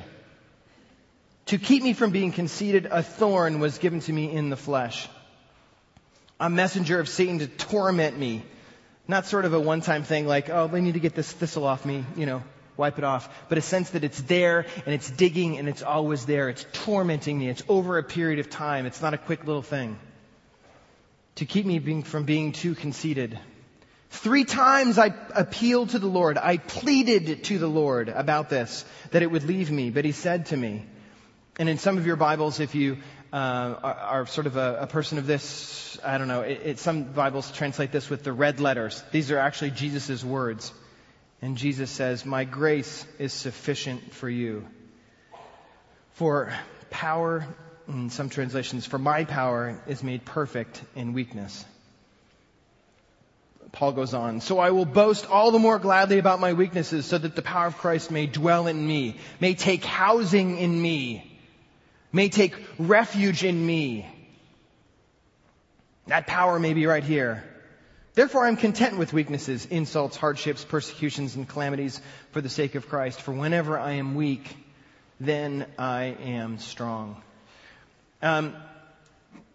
To 1.47 1.59
keep 1.59 1.83
me 1.83 1.93
from 1.93 2.11
being 2.11 2.33
conceited, 2.33 2.87
a 2.87 3.03
thorn 3.03 3.61
was 3.61 3.79
given 3.79 4.01
to 4.01 4.13
me 4.13 4.31
in 4.33 4.49
the 4.49 4.57
flesh. 4.57 5.09
A 6.41 6.49
messenger 6.49 6.99
of 6.99 7.09
Satan 7.09 7.41
to 7.41 7.47
torment 7.47 8.19
me. 8.19 8.45
Not 9.07 9.27
sort 9.27 9.45
of 9.45 9.53
a 9.53 9.61
one-time 9.61 10.05
thing 10.05 10.27
like, 10.27 10.49
oh, 10.49 10.69
they 10.69 10.81
need 10.81 10.95
to 10.95 11.01
get 11.01 11.15
this 11.15 11.31
thistle 11.31 11.65
off 11.65 11.85
me, 11.85 12.05
you 12.17 12.27
know 12.27 12.43
wipe 12.77 12.99
it 12.99 13.05
off, 13.05 13.29
but 13.49 13.59
a 13.59 13.63
sense 13.63 13.91
that 13.91 14.05
it's 14.05 14.21
there 14.23 14.67
and 14.87 14.95
it's 14.95 15.11
digging 15.11 15.59
and 15.59 15.69
it's 15.69 15.83
always 15.83 16.27
there. 16.27 16.49
It's 16.49 16.67
tormenting 16.73 17.39
me. 17.39 17.49
It's 17.49 17.63
over 17.69 17.99
a 17.99 18.03
period 18.03 18.39
of 18.39 18.51
time. 18.51 18.87
It's 18.87 19.03
not 19.03 19.15
a 19.15 19.19
quick 19.19 19.45
little 19.45 19.63
thing. 19.63 19.99
To 21.37 21.47
keep 21.47 21.67
me 21.67 21.79
being, 21.79 22.03
from 22.03 22.25
being 22.25 22.53
too 22.53 22.75
conceited. 22.75 23.39
Three 24.11 24.45
times 24.45 24.99
I 24.99 25.15
appealed 25.35 25.91
to 25.91 25.99
the 25.99 26.07
Lord. 26.07 26.37
I 26.37 26.59
pleaded 26.59 27.45
to 27.45 27.59
the 27.59 27.67
Lord 27.67 28.11
about 28.11 28.51
this, 28.51 28.85
that 29.11 29.23
it 29.23 29.31
would 29.31 29.45
leave 29.45 29.71
me, 29.71 29.91
but 29.91 30.05
He 30.05 30.13
said 30.13 30.47
to 30.47 30.57
me, 30.57 30.85
and 31.59 31.69
in 31.69 31.79
some 31.79 31.97
of 31.97 32.07
your 32.07 32.17
Bibles, 32.17 32.61
if 32.61 32.75
you 32.75 32.99
uh, 33.33 33.37
are, 33.83 33.95
are, 33.95 34.27
sort 34.27 34.47
of 34.47 34.57
a, 34.57 34.81
a, 34.81 34.87
person 34.87 35.17
of 35.17 35.27
this, 35.27 35.99
I 36.05 36.19
don't 36.19 36.29
know, 36.29 36.43
it, 36.43 36.61
it, 36.65 36.79
some 36.79 37.05
Bibles 37.05 37.51
translate 37.53 37.91
this 37.91 38.11
with 38.11 38.23
the 38.25 38.33
red 38.33 38.61
letters. 38.61 39.03
These 39.13 39.31
are 39.31 39.39
actually 39.39 39.71
Jesus' 39.71 40.23
words. 40.23 40.73
And 41.43 41.57
Jesus 41.57 41.91
says, 41.91 42.25
My 42.25 42.45
grace 42.45 43.05
is 43.19 43.33
sufficient 43.33 44.15
for 44.15 44.31
you. 44.31 44.65
For 46.13 46.53
power, 46.89 47.47
in 47.89 48.11
some 48.11 48.31
translations, 48.31 48.87
for 48.87 48.99
my 48.99 49.25
power 49.25 49.83
is 49.89 50.05
made 50.05 50.25
perfect 50.25 50.81
in 50.95 51.13
weakness. 51.13 51.65
Paul 53.73 53.93
goes 53.93 54.15
on, 54.15 54.41
so 54.41 54.59
I 54.59 54.71
will 54.71 54.85
boast 54.85 55.29
all 55.29 55.51
the 55.51 55.59
more 55.59 55.79
gladly 55.79 56.19
about 56.19 56.41
my 56.41 56.53
weaknesses 56.53 57.07
so 57.07 57.17
that 57.17 57.35
the 57.35 57.43
power 57.43 57.67
of 57.67 57.79
Christ 57.79 58.11
may 58.11 58.27
dwell 58.27 58.67
in 58.67 58.87
me, 58.87 59.17
may 59.41 59.55
take 59.55 59.83
housing 59.83 60.59
in 60.59 60.81
me, 60.81 61.41
may 62.13 62.29
take 62.29 62.55
refuge 62.79 63.43
in 63.43 63.67
me. 63.67 64.07
That 66.07 66.27
power 66.27 66.59
may 66.59 66.75
be 66.75 66.87
right 66.87 67.03
here. 67.03 67.43
Therefore, 68.15 68.47
I'm 68.47 68.57
content 68.57 68.99
with 68.99 69.15
weaknesses, 69.15 69.65
insults, 69.65 70.19
hardships, 70.19 70.65
persecutions, 70.65 71.35
and 71.35 71.49
calamities 71.49 71.99
for 72.33 72.43
the 72.43 72.51
sake 72.51 72.75
of 72.75 72.89
Christ. 72.89 73.23
For 73.23 73.33
whenever 73.33 73.79
I 73.79 73.93
am 73.93 74.15
weak, 74.15 74.55
then 75.19 75.65
I 75.79 76.17
am 76.23 76.59
strong. 76.59 77.23
Um, 78.21 78.55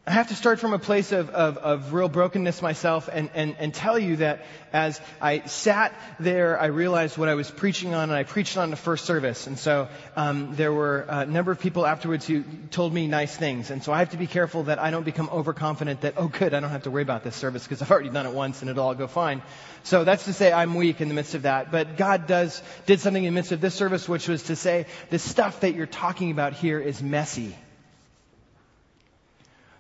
I 0.08 0.12
have 0.12 0.30
to 0.30 0.36
start 0.36 0.62
from 0.62 0.72
a 0.72 0.80
place 0.80 1.12
of, 1.12 1.32
of, 1.32 1.58
of 1.58 1.92
real 1.92 2.08
brokenness 2.08 2.62
myself 2.62 3.10
and, 3.12 3.30
and, 3.34 3.58
and 3.60 3.74
tell 3.74 4.00
you 4.00 4.16
that 4.18 4.46
as 4.72 5.02
I 5.20 5.42
sat 5.48 5.94
there, 6.18 6.58
I 6.58 6.68
realized 6.68 7.18
what 7.18 7.28
I 7.28 7.36
was 7.36 7.52
preaching 7.52 7.94
on, 7.94 8.04
and 8.04 8.14
I 8.14 8.24
preached 8.24 8.56
on 8.56 8.70
the 8.70 8.78
first 8.78 9.04
service. 9.04 9.48
And 9.48 9.60
so 9.60 9.90
um, 10.16 10.56
there 10.56 10.72
were 10.72 11.06
a 11.10 11.26
number 11.26 11.52
of 11.52 11.60
people 11.60 11.86
afterwards 11.86 12.26
who 12.26 12.46
told 12.72 12.94
me 12.94 13.08
nice 13.08 13.36
things. 13.36 13.70
And 13.70 13.84
so 13.84 13.92
I 13.92 14.00
have 14.00 14.12
to 14.12 14.18
be 14.18 14.28
careful 14.28 14.64
that 14.64 14.80
I 14.80 14.92
don't 14.92 15.04
become 15.04 15.28
overconfident 15.30 16.00
that, 16.02 16.14
oh, 16.16 16.30
good, 16.30 16.54
I 16.54 16.62
don't 16.62 16.70
have 16.70 16.84
to 16.84 16.92
worry 16.92 17.04
about 17.04 17.26
this 17.26 17.36
service 17.36 17.64
because 17.64 17.82
I've 17.82 17.92
already 17.92 18.10
done 18.10 18.26
it 18.26 18.34
once 18.34 18.62
and 18.62 18.72
it'll 18.72 18.86
all 18.86 18.96
go 18.96 19.08
fine. 19.08 19.42
So 19.84 20.06
that's 20.06 20.24
to 20.24 20.32
say 20.32 20.54
I'm 20.54 20.76
weak 20.76 21.02
in 21.02 21.10
the 21.10 21.16
midst 21.16 21.36
of 21.36 21.42
that. 21.42 21.70
But 21.70 21.98
God 21.98 22.28
does, 22.28 22.64
did 22.86 23.02
something 23.02 23.26
in 23.26 23.34
the 23.34 23.38
midst 23.38 23.52
of 23.52 23.60
this 23.60 23.76
service, 23.76 24.08
which 24.08 24.30
was 24.30 24.44
to 24.44 24.56
say 24.56 24.86
the 25.10 25.20
stuff 25.20 25.60
that 25.62 25.76
you're 25.76 25.86
talking 25.86 26.32
about 26.32 26.54
here 26.54 26.80
is 26.80 27.04
messy. 27.04 27.58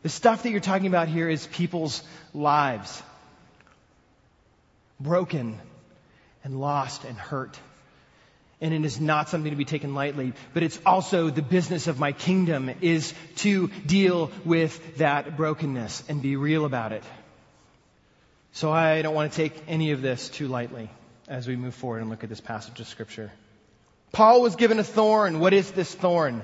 The 0.08 0.14
stuff 0.14 0.44
that 0.44 0.52
you're 0.52 0.62
talking 0.62 0.88
about 0.88 1.10
here 1.10 1.28
is 1.28 1.46
people's 1.48 2.02
lives. 2.34 3.04
Broken 5.02 5.60
and 6.46 6.62
lost 6.62 7.04
and 7.04 7.18
hurt. 7.18 7.60
And 8.62 8.74
it 8.74 8.86
is 8.86 9.02
not 9.02 9.28
something 9.28 9.52
to 9.52 9.58
be 9.58 9.66
taken 9.66 9.96
lightly, 9.96 10.32
but 10.54 10.64
it's 10.64 10.80
also 10.86 11.30
the 11.30 11.42
business 11.42 11.88
of 11.88 12.00
my 12.00 12.14
kingdom 12.14 12.72
is 12.80 13.14
to 13.44 13.68
deal 13.86 14.32
with 14.46 14.96
that 15.00 15.36
brokenness 15.36 16.06
and 16.08 16.22
be 16.22 16.38
real 16.38 16.64
about 16.64 16.94
it. 16.94 17.04
So 18.54 18.72
I 18.72 19.02
don't 19.02 19.14
want 19.14 19.34
to 19.34 19.36
take 19.36 19.62
any 19.68 19.92
of 19.92 20.02
this 20.02 20.30
too 20.30 20.48
lightly 20.48 20.90
as 21.28 21.50
we 21.50 21.58
move 21.58 21.76
forward 21.76 22.00
and 22.00 22.10
look 22.10 22.24
at 22.24 22.30
this 22.30 22.40
passage 22.40 22.80
of 22.80 22.88
scripture. 22.88 23.30
Paul 24.14 24.42
was 24.42 24.56
given 24.56 24.80
a 24.80 24.86
thorn. 24.86 25.42
What 25.42 25.52
is 25.52 25.70
this 25.72 25.94
thorn? 25.94 26.44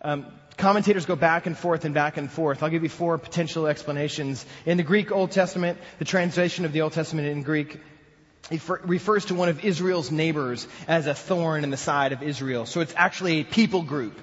Um, 0.00 0.24
commentators 0.60 1.06
go 1.06 1.16
back 1.16 1.46
and 1.46 1.56
forth 1.56 1.84
and 1.84 1.94
back 1.94 2.18
and 2.18 2.30
forth. 2.30 2.62
I'll 2.62 2.68
give 2.68 2.82
you 2.82 2.88
four 2.88 3.18
potential 3.18 3.66
explanations. 3.66 4.44
In 4.66 4.76
the 4.76 4.82
Greek 4.82 5.10
Old 5.10 5.30
Testament, 5.30 5.78
the 5.98 6.04
translation 6.04 6.64
of 6.64 6.72
the 6.72 6.82
Old 6.82 6.92
Testament 6.92 7.28
in 7.28 7.42
Greek 7.42 7.80
refers 8.84 9.24
to 9.26 9.34
one 9.34 9.48
of 9.48 9.64
Israel's 9.64 10.10
neighbors 10.10 10.68
as 10.86 11.06
a 11.06 11.14
thorn 11.14 11.64
in 11.64 11.70
the 11.70 11.76
side 11.76 12.12
of 12.12 12.22
Israel. 12.22 12.66
So 12.66 12.80
it's 12.80 12.94
actually 12.96 13.40
a 13.40 13.44
people 13.44 13.82
group 13.82 14.18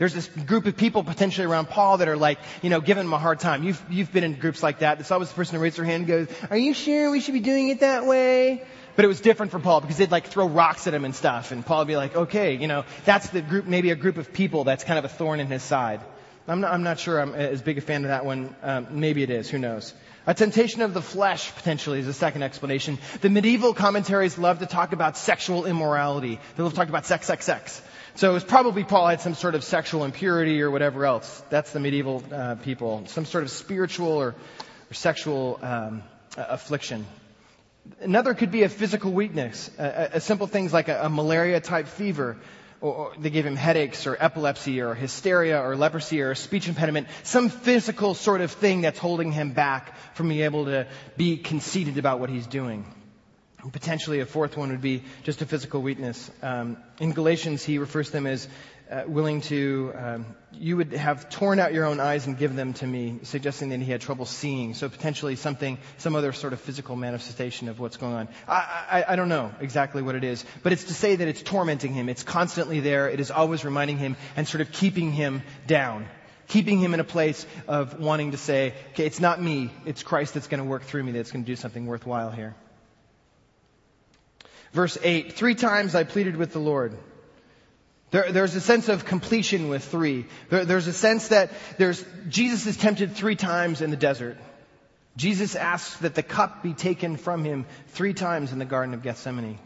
There's 0.00 0.14
this 0.14 0.28
group 0.28 0.64
of 0.64 0.78
people 0.78 1.04
potentially 1.04 1.46
around 1.46 1.68
Paul 1.68 1.98
that 1.98 2.08
are 2.08 2.16
like, 2.16 2.38
you 2.62 2.70
know, 2.70 2.80
giving 2.80 3.04
him 3.04 3.12
a 3.12 3.18
hard 3.18 3.38
time. 3.38 3.62
You've, 3.64 3.84
you've 3.90 4.10
been 4.10 4.24
in 4.24 4.32
groups 4.32 4.62
like 4.62 4.78
that. 4.78 4.98
It's 4.98 5.10
always 5.10 5.28
the 5.28 5.34
person 5.34 5.56
who 5.56 5.62
raises 5.62 5.76
their 5.76 5.84
hand 5.84 6.08
and 6.08 6.26
goes, 6.26 6.36
are 6.48 6.56
you 6.56 6.72
sure 6.72 7.10
we 7.10 7.20
should 7.20 7.34
be 7.34 7.40
doing 7.40 7.68
it 7.68 7.80
that 7.80 8.06
way? 8.06 8.64
But 8.96 9.04
it 9.04 9.08
was 9.08 9.20
different 9.20 9.52
for 9.52 9.58
Paul 9.58 9.80
because 9.80 9.96
they'd 9.96 10.10
like 10.10 10.26
throw 10.26 10.48
rocks 10.48 10.86
at 10.86 10.94
him 10.94 11.04
and 11.04 11.14
stuff. 11.14 11.52
And 11.52 11.64
Paul 11.64 11.78
would 11.80 11.88
be 11.88 11.96
like, 11.96 12.14
okay, 12.16 12.54
you 12.54 12.66
know, 12.66 12.84
that's 13.04 13.28
the 13.30 13.40
group, 13.42 13.66
maybe 13.66 13.90
a 13.90 13.96
group 13.96 14.16
of 14.16 14.32
people 14.32 14.64
that's 14.64 14.84
kind 14.84 14.98
of 14.98 15.04
a 15.04 15.08
thorn 15.08 15.40
in 15.40 15.46
his 15.46 15.62
side. 15.62 16.00
I'm 16.48 16.60
not, 16.60 16.72
I'm 16.72 16.82
not 16.82 16.98
sure 16.98 17.20
I'm 17.20 17.34
as 17.34 17.62
big 17.62 17.78
a 17.78 17.80
fan 17.80 18.04
of 18.04 18.08
that 18.08 18.24
one. 18.24 18.54
Um, 18.62 18.86
maybe 18.90 19.22
it 19.22 19.30
is. 19.30 19.48
Who 19.48 19.58
knows? 19.58 19.94
A 20.26 20.34
temptation 20.34 20.82
of 20.82 20.94
the 20.94 21.00
flesh, 21.00 21.54
potentially, 21.54 22.00
is 22.00 22.06
a 22.06 22.12
second 22.12 22.42
explanation. 22.42 22.98
The 23.20 23.30
medieval 23.30 23.72
commentaries 23.72 24.36
love 24.36 24.58
to 24.58 24.66
talk 24.66 24.92
about 24.92 25.16
sexual 25.16 25.64
immorality. 25.64 26.40
They 26.56 26.62
love 26.62 26.72
to 26.72 26.76
talk 26.76 26.88
about 26.88 27.06
sex, 27.06 27.26
sex, 27.26 27.44
sex. 27.46 27.80
So 28.16 28.30
it 28.30 28.34
was 28.34 28.44
probably 28.44 28.84
Paul 28.84 29.06
had 29.06 29.20
some 29.20 29.34
sort 29.34 29.54
of 29.54 29.64
sexual 29.64 30.04
impurity 30.04 30.60
or 30.62 30.70
whatever 30.70 31.06
else. 31.06 31.42
That's 31.48 31.72
the 31.72 31.80
medieval 31.80 32.22
uh, 32.32 32.56
people. 32.56 33.04
Some 33.06 33.24
sort 33.24 33.44
of 33.44 33.50
spiritual 33.50 34.08
or, 34.08 34.34
or 34.90 34.94
sexual 34.94 35.58
um, 35.62 36.02
affliction. 36.36 37.06
Another 38.00 38.34
could 38.34 38.50
be 38.50 38.62
a 38.62 38.68
physical 38.68 39.12
weakness. 39.12 39.70
A, 39.78 40.10
a 40.14 40.20
simple 40.20 40.46
things 40.46 40.72
like 40.72 40.88
a, 40.88 41.02
a 41.04 41.08
malaria 41.08 41.60
type 41.60 41.88
fever. 41.88 42.36
Or, 42.80 43.12
they 43.18 43.28
gave 43.28 43.44
him 43.44 43.56
headaches 43.56 44.06
or 44.06 44.16
epilepsy 44.18 44.80
or 44.80 44.94
hysteria 44.94 45.60
or 45.60 45.76
leprosy 45.76 46.22
or 46.22 46.30
a 46.30 46.36
speech 46.36 46.66
impediment. 46.66 47.08
Some 47.24 47.50
physical 47.50 48.14
sort 48.14 48.40
of 48.40 48.52
thing 48.52 48.80
that's 48.80 48.98
holding 48.98 49.32
him 49.32 49.52
back 49.52 49.96
from 50.14 50.28
being 50.28 50.40
able 50.40 50.64
to 50.64 50.86
be 51.16 51.36
conceited 51.36 51.98
about 51.98 52.20
what 52.20 52.30
he's 52.30 52.46
doing. 52.46 52.86
Potentially 53.72 54.20
a 54.20 54.26
fourth 54.26 54.56
one 54.56 54.70
would 54.70 54.80
be 54.80 55.02
just 55.22 55.42
a 55.42 55.46
physical 55.46 55.82
weakness. 55.82 56.30
Um, 56.42 56.78
in 56.98 57.12
Galatians, 57.12 57.62
he 57.62 57.76
refers 57.76 58.06
to 58.06 58.12
them 58.12 58.26
as 58.26 58.48
uh, 58.90 59.04
willing 59.06 59.40
to, 59.40 59.92
um, 59.96 60.26
you 60.52 60.76
would 60.76 60.92
have 60.92 61.30
torn 61.30 61.60
out 61.60 61.72
your 61.72 61.84
own 61.84 62.00
eyes 62.00 62.26
and 62.26 62.36
give 62.36 62.56
them 62.56 62.72
to 62.72 62.86
me, 62.86 63.20
suggesting 63.22 63.68
that 63.68 63.78
he 63.78 63.90
had 63.90 64.00
trouble 64.00 64.26
seeing. 64.26 64.74
So 64.74 64.88
potentially 64.88 65.36
something, 65.36 65.78
some 65.98 66.16
other 66.16 66.32
sort 66.32 66.52
of 66.52 66.60
physical 66.60 66.96
manifestation 66.96 67.68
of 67.68 67.78
what's 67.78 67.96
going 67.96 68.14
on. 68.14 68.28
I, 68.48 68.86
I, 68.90 69.04
I 69.12 69.16
don't 69.16 69.28
know 69.28 69.52
exactly 69.60 70.02
what 70.02 70.16
it 70.16 70.24
is, 70.24 70.44
but 70.64 70.72
it's 70.72 70.84
to 70.84 70.94
say 70.94 71.14
that 71.14 71.28
it's 71.28 71.42
tormenting 71.42 71.94
him. 71.94 72.08
It's 72.08 72.24
constantly 72.24 72.80
there. 72.80 73.08
It 73.08 73.20
is 73.20 73.30
always 73.30 73.64
reminding 73.64 73.98
him 73.98 74.16
and 74.36 74.48
sort 74.48 74.60
of 74.60 74.72
keeping 74.72 75.12
him 75.12 75.42
down. 75.68 76.06
Keeping 76.48 76.80
him 76.80 76.92
in 76.94 76.98
a 76.98 77.04
place 77.04 77.46
of 77.68 78.00
wanting 78.00 78.32
to 78.32 78.36
say, 78.36 78.74
okay, 78.90 79.06
it's 79.06 79.20
not 79.20 79.40
me, 79.40 79.70
it's 79.86 80.02
Christ 80.02 80.34
that's 80.34 80.48
going 80.48 80.58
to 80.58 80.68
work 80.68 80.82
through 80.82 81.04
me 81.04 81.12
that's 81.12 81.30
going 81.30 81.44
to 81.44 81.46
do 81.46 81.54
something 81.54 81.86
worthwhile 81.86 82.32
here. 82.32 82.56
Verse 84.72 84.98
8, 85.00 85.34
three 85.34 85.54
times 85.54 85.94
I 85.94 86.02
pleaded 86.02 86.36
with 86.36 86.52
the 86.52 86.58
Lord. 86.58 86.98
There, 88.10 88.32
there's 88.32 88.56
a 88.56 88.60
sense 88.60 88.88
of 88.88 89.04
completion 89.04 89.68
with 89.68 89.84
three. 89.84 90.26
There, 90.48 90.64
there's 90.64 90.88
a 90.88 90.92
sense 90.92 91.28
that 91.28 91.50
there's, 91.78 92.04
Jesus 92.28 92.66
is 92.66 92.76
tempted 92.76 93.14
three 93.14 93.36
times 93.36 93.82
in 93.82 93.90
the 93.90 93.96
desert. 93.96 94.36
Jesus 95.16 95.54
asks 95.54 95.96
that 95.98 96.14
the 96.14 96.22
cup 96.22 96.62
be 96.62 96.72
taken 96.72 97.16
from 97.16 97.44
him 97.44 97.66
three 97.88 98.14
times 98.14 98.52
in 98.52 98.58
the 98.58 98.64
Garden 98.64 98.94
of 98.94 99.02
Gethsemane. 99.02 99.58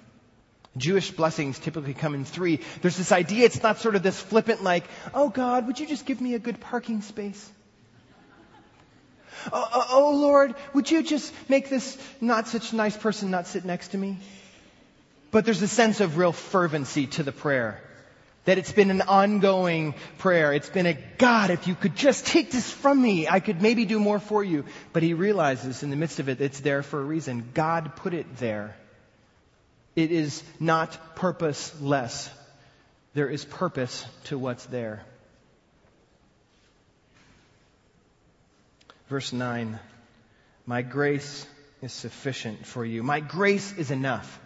Jewish 0.76 1.10
blessings 1.10 1.58
typically 1.58 1.94
come 1.94 2.14
in 2.14 2.24
three. 2.24 2.60
There's 2.82 2.96
this 2.96 3.12
idea, 3.12 3.44
it's 3.44 3.62
not 3.62 3.78
sort 3.78 3.94
of 3.94 4.02
this 4.02 4.20
flippant 4.20 4.62
like, 4.62 4.84
oh 5.14 5.28
God, 5.28 5.66
would 5.66 5.78
you 5.78 5.86
just 5.86 6.04
give 6.04 6.20
me 6.20 6.34
a 6.34 6.38
good 6.38 6.60
parking 6.60 7.00
space? 7.00 7.50
Oh, 9.52 9.68
oh, 9.72 9.86
oh 9.90 10.16
Lord, 10.16 10.54
would 10.72 10.90
you 10.90 11.02
just 11.02 11.32
make 11.48 11.68
this 11.68 11.96
not 12.20 12.48
such 12.48 12.72
nice 12.72 12.96
person 12.96 13.30
not 13.30 13.46
sit 13.46 13.64
next 13.64 13.88
to 13.88 13.98
me? 13.98 14.18
But 15.30 15.44
there's 15.44 15.62
a 15.62 15.68
sense 15.68 16.00
of 16.00 16.16
real 16.16 16.32
fervency 16.32 17.06
to 17.08 17.22
the 17.22 17.32
prayer. 17.32 17.80
That 18.44 18.58
it's 18.58 18.72
been 18.72 18.90
an 18.90 19.00
ongoing 19.00 19.94
prayer. 20.18 20.52
It's 20.52 20.68
been 20.68 20.86
a, 20.86 20.94
God, 21.16 21.50
if 21.50 21.66
you 21.66 21.74
could 21.74 21.96
just 21.96 22.26
take 22.26 22.50
this 22.50 22.70
from 22.70 23.00
me, 23.00 23.26
I 23.26 23.40
could 23.40 23.62
maybe 23.62 23.86
do 23.86 23.98
more 23.98 24.18
for 24.18 24.44
you. 24.44 24.64
But 24.92 25.02
he 25.02 25.14
realizes 25.14 25.82
in 25.82 25.90
the 25.90 25.96
midst 25.96 26.20
of 26.20 26.28
it, 26.28 26.40
it's 26.40 26.60
there 26.60 26.82
for 26.82 27.00
a 27.00 27.04
reason. 27.04 27.50
God 27.54 27.96
put 27.96 28.12
it 28.12 28.36
there. 28.36 28.76
It 29.96 30.10
is 30.10 30.42
not 30.60 31.16
purposeless. 31.16 32.28
There 33.14 33.28
is 33.28 33.44
purpose 33.44 34.04
to 34.24 34.36
what's 34.36 34.66
there. 34.66 35.04
Verse 39.08 39.32
9. 39.32 39.78
My 40.66 40.82
grace 40.82 41.46
is 41.82 41.92
sufficient 41.92 42.66
for 42.66 42.84
you. 42.84 43.02
My 43.02 43.20
grace 43.20 43.72
is 43.76 43.90
enough. 43.90 44.40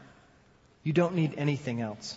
You 0.83 0.93
don't 0.93 1.15
need 1.15 1.35
anything 1.37 1.81
else. 1.81 2.17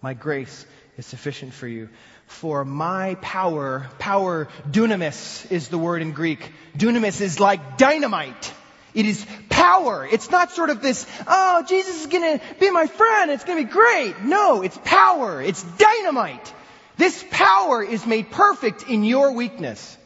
My 0.00 0.14
grace 0.14 0.66
is 0.98 1.06
sufficient 1.06 1.54
for 1.54 1.66
you. 1.66 1.88
For 2.26 2.64
my 2.64 3.14
power, 3.22 3.88
power, 3.98 4.48
dunamis 4.68 5.50
is 5.50 5.68
the 5.68 5.78
word 5.78 6.02
in 6.02 6.12
Greek. 6.12 6.52
Dunamis 6.76 7.20
is 7.20 7.40
like 7.40 7.78
dynamite. 7.78 8.52
It 8.94 9.06
is 9.06 9.24
power. 9.48 10.06
It's 10.10 10.30
not 10.30 10.50
sort 10.50 10.70
of 10.70 10.82
this, 10.82 11.06
oh, 11.26 11.64
Jesus 11.68 12.00
is 12.00 12.06
gonna 12.08 12.40
be 12.58 12.70
my 12.70 12.86
friend. 12.86 13.30
It's 13.30 13.44
gonna 13.44 13.62
be 13.62 13.70
great. 13.70 14.20
No, 14.22 14.62
it's 14.62 14.78
power. 14.84 15.40
It's 15.40 15.62
dynamite. 15.62 16.52
This 16.96 17.24
power 17.30 17.82
is 17.82 18.04
made 18.04 18.32
perfect 18.32 18.88
in 18.88 19.04
your 19.04 19.32
weakness. 19.32 19.96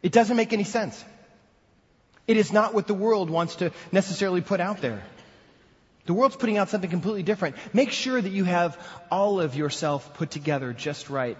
It 0.00 0.12
doesn't 0.12 0.36
make 0.36 0.52
any 0.52 0.62
sense. 0.62 1.04
It 2.28 2.36
is 2.36 2.52
not 2.52 2.72
what 2.72 2.86
the 2.86 2.94
world 2.94 3.30
wants 3.30 3.56
to 3.56 3.72
necessarily 3.90 4.42
put 4.42 4.60
out 4.60 4.80
there. 4.80 5.02
The 6.06 6.14
world's 6.14 6.36
putting 6.36 6.56
out 6.56 6.68
something 6.68 6.88
completely 6.88 7.24
different. 7.24 7.56
Make 7.72 7.90
sure 7.90 8.20
that 8.20 8.30
you 8.30 8.44
have 8.44 8.78
all 9.10 9.40
of 9.40 9.56
yourself 9.56 10.14
put 10.14 10.30
together 10.30 10.72
just 10.72 11.10
right. 11.10 11.38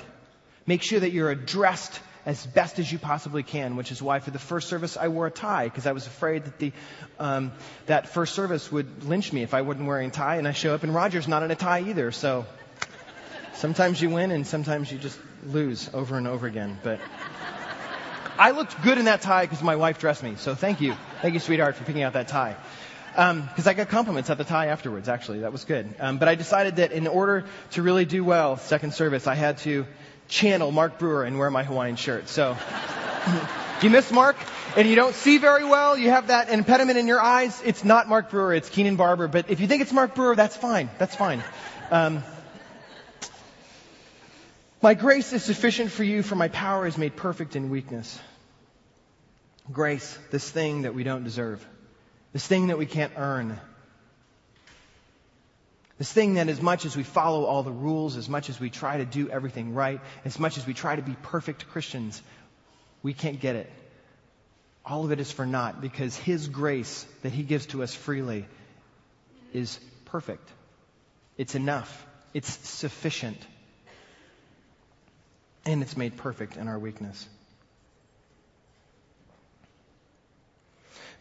Make 0.66 0.82
sure 0.82 0.98
that 0.98 1.12
you're 1.12 1.30
addressed 1.30 2.00
as 2.26 2.44
best 2.44 2.80
as 2.80 2.90
you 2.90 2.98
possibly 2.98 3.44
can, 3.44 3.76
which 3.76 3.92
is 3.92 4.02
why 4.02 4.18
for 4.18 4.32
the 4.32 4.40
first 4.40 4.68
service 4.68 4.96
I 4.96 5.06
wore 5.06 5.28
a 5.28 5.30
tie 5.30 5.66
because 5.66 5.86
I 5.86 5.92
was 5.92 6.08
afraid 6.08 6.44
that 6.44 6.58
the 6.58 6.72
um, 7.20 7.52
that 7.86 8.08
first 8.08 8.34
service 8.34 8.70
would 8.72 9.04
lynch 9.04 9.32
me 9.32 9.44
if 9.44 9.54
I 9.54 9.62
wasn't 9.62 9.86
wearing 9.86 10.08
a 10.08 10.12
tie, 10.12 10.36
and 10.36 10.48
I 10.48 10.52
show 10.52 10.74
up 10.74 10.82
and 10.82 10.92
Roger's 10.92 11.28
not 11.28 11.44
in 11.44 11.52
a 11.52 11.54
tie 11.54 11.82
either. 11.82 12.10
So 12.10 12.44
sometimes 13.54 14.02
you 14.02 14.10
win 14.10 14.32
and 14.32 14.44
sometimes 14.44 14.90
you 14.90 14.98
just 14.98 15.20
lose 15.46 15.88
over 15.94 16.18
and 16.18 16.26
over 16.26 16.48
again. 16.48 16.80
But 16.82 16.98
I 18.36 18.50
looked 18.50 18.82
good 18.82 18.98
in 18.98 19.04
that 19.04 19.20
tie 19.20 19.44
because 19.44 19.62
my 19.62 19.76
wife 19.76 20.00
dressed 20.00 20.24
me. 20.24 20.34
So 20.36 20.56
thank 20.56 20.80
you, 20.80 20.96
thank 21.22 21.34
you, 21.34 21.40
sweetheart, 21.40 21.76
for 21.76 21.84
picking 21.84 22.02
out 22.02 22.14
that 22.14 22.26
tie 22.26 22.56
because 23.16 23.66
um, 23.66 23.68
I 23.68 23.72
got 23.72 23.88
compliments 23.88 24.28
at 24.28 24.36
the 24.36 24.44
tie 24.44 24.66
afterwards. 24.66 25.08
Actually, 25.08 25.40
that 25.40 25.50
was 25.50 25.64
good. 25.64 25.94
Um, 25.98 26.18
but 26.18 26.28
I 26.28 26.34
decided 26.34 26.76
that 26.76 26.92
in 26.92 27.06
order 27.06 27.46
to 27.72 27.82
really 27.82 28.04
do 28.04 28.22
well 28.22 28.58
second 28.58 28.92
service, 28.92 29.26
I 29.26 29.34
had 29.34 29.56
to 29.58 29.86
channel 30.28 30.70
Mark 30.70 30.98
Brewer 30.98 31.24
and 31.24 31.38
wear 31.38 31.50
my 31.50 31.64
Hawaiian 31.64 31.96
shirt. 31.96 32.28
So. 32.28 32.56
you 33.82 33.90
miss 33.90 34.10
Mark 34.10 34.36
and 34.76 34.88
you 34.88 34.96
don't 34.96 35.14
see 35.14 35.38
very 35.38 35.64
well, 35.64 35.96
you 35.96 36.10
have 36.10 36.26
that 36.26 36.50
impediment 36.50 36.98
in 36.98 37.06
your 37.06 37.20
eyes, 37.20 37.60
it's 37.64 37.84
not 37.84 38.08
Mark 38.08 38.30
Brewer, 38.30 38.54
it's 38.54 38.68
Keenan 38.68 38.96
Barber. 38.96 39.28
But 39.28 39.50
if 39.50 39.60
you 39.60 39.66
think 39.66 39.82
it's 39.82 39.92
Mark 39.92 40.14
Brewer, 40.14 40.36
that's 40.36 40.56
fine. 40.56 40.90
That's 40.98 41.14
fine. 41.14 41.42
Um, 41.90 42.22
my 44.82 44.94
grace 44.94 45.32
is 45.32 45.42
sufficient 45.42 45.90
for 45.90 46.04
you, 46.04 46.22
for 46.22 46.34
my 46.34 46.48
power 46.48 46.86
is 46.86 46.98
made 46.98 47.16
perfect 47.16 47.56
in 47.56 47.70
weakness. 47.70 48.18
Grace, 49.72 50.18
this 50.30 50.48
thing 50.48 50.82
that 50.82 50.94
we 50.94 51.02
don't 51.02 51.24
deserve. 51.24 51.66
This 52.36 52.46
thing 52.46 52.66
that 52.66 52.76
we 52.76 52.84
can't 52.84 53.14
earn. 53.16 53.58
This 55.96 56.12
thing 56.12 56.34
that 56.34 56.50
as 56.50 56.60
much 56.60 56.84
as 56.84 56.94
we 56.94 57.02
follow 57.02 57.46
all 57.46 57.62
the 57.62 57.72
rules, 57.72 58.18
as 58.18 58.28
much 58.28 58.50
as 58.50 58.60
we 58.60 58.68
try 58.68 58.98
to 58.98 59.06
do 59.06 59.30
everything 59.30 59.72
right, 59.72 60.02
as 60.22 60.38
much 60.38 60.58
as 60.58 60.66
we 60.66 60.74
try 60.74 60.96
to 60.96 61.00
be 61.00 61.16
perfect 61.22 61.66
Christians, 61.68 62.22
we 63.02 63.14
can't 63.14 63.40
get 63.40 63.56
it. 63.56 63.72
All 64.84 65.02
of 65.02 65.12
it 65.12 65.18
is 65.18 65.32
for 65.32 65.46
naught 65.46 65.80
because 65.80 66.14
His 66.14 66.46
grace 66.46 67.06
that 67.22 67.32
He 67.32 67.42
gives 67.42 67.64
to 67.68 67.82
us 67.82 67.94
freely 67.94 68.44
is 69.54 69.80
perfect. 70.04 70.46
It's 71.38 71.54
enough. 71.54 72.06
It's 72.34 72.50
sufficient. 72.68 73.38
And 75.64 75.80
it's 75.80 75.96
made 75.96 76.18
perfect 76.18 76.58
in 76.58 76.68
our 76.68 76.78
weakness. 76.78 77.26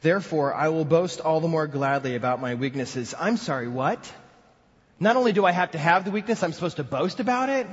Therefore, 0.06 0.54
I 0.54 0.70
will 0.70 0.86
boast 0.86 1.20
all 1.20 1.40
the 1.40 1.48
more 1.48 1.66
gladly 1.66 2.14
about 2.14 2.40
my 2.40 2.54
weaknesses. 2.54 3.16
I'm 3.20 3.38
sorry, 3.38 3.68
what? 3.68 3.98
Not 5.00 5.16
only 5.16 5.34
do 5.34 5.44
I 5.48 5.52
have 5.52 5.72
to 5.72 5.80
have 5.80 6.06
the 6.06 6.12
weakness, 6.12 6.44
I'm 6.44 6.54
supposed 6.54 6.78
to 6.78 6.84
boast 6.84 7.20
about 7.20 7.50
it? 7.50 7.66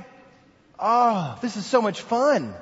Oh, 0.79 1.37
this 1.43 1.57
is 1.57 1.65
so 1.67 1.79
much 1.79 2.01
fun. 2.01 2.55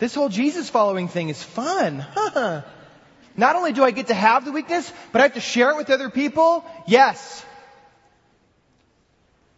This 0.00 0.16
whole 0.16 0.30
Jesus 0.30 0.68
following 0.68 1.06
thing 1.06 1.28
is 1.28 1.40
fun. 1.40 2.00
Huh. 2.00 2.62
Not 3.36 3.54
only 3.54 3.72
do 3.72 3.84
I 3.84 3.92
get 3.92 4.08
to 4.08 4.14
have 4.14 4.44
the 4.44 4.50
weakness, 4.50 4.92
but 5.12 5.20
I 5.20 5.22
have 5.22 5.34
to 5.34 5.40
share 5.40 5.70
it 5.70 5.76
with 5.76 5.88
other 5.88 6.10
people? 6.10 6.64
Yes. 6.88 7.46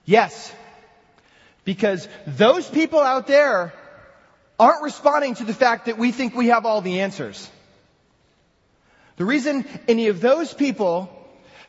Yes. 0.04 0.52
Because 1.64 2.06
those 2.26 2.68
people 2.68 3.00
out 3.00 3.26
there 3.26 3.72
aren't 4.58 4.82
responding 4.82 5.36
to 5.36 5.44
the 5.44 5.54
fact 5.54 5.86
that 5.86 5.96
we 5.96 6.12
think 6.12 6.34
we 6.34 6.48
have 6.48 6.66
all 6.66 6.82
the 6.82 7.00
answers. 7.00 7.50
The 9.20 9.26
reason 9.26 9.66
any 9.86 10.06
of 10.06 10.22
those 10.22 10.54
people 10.54 11.10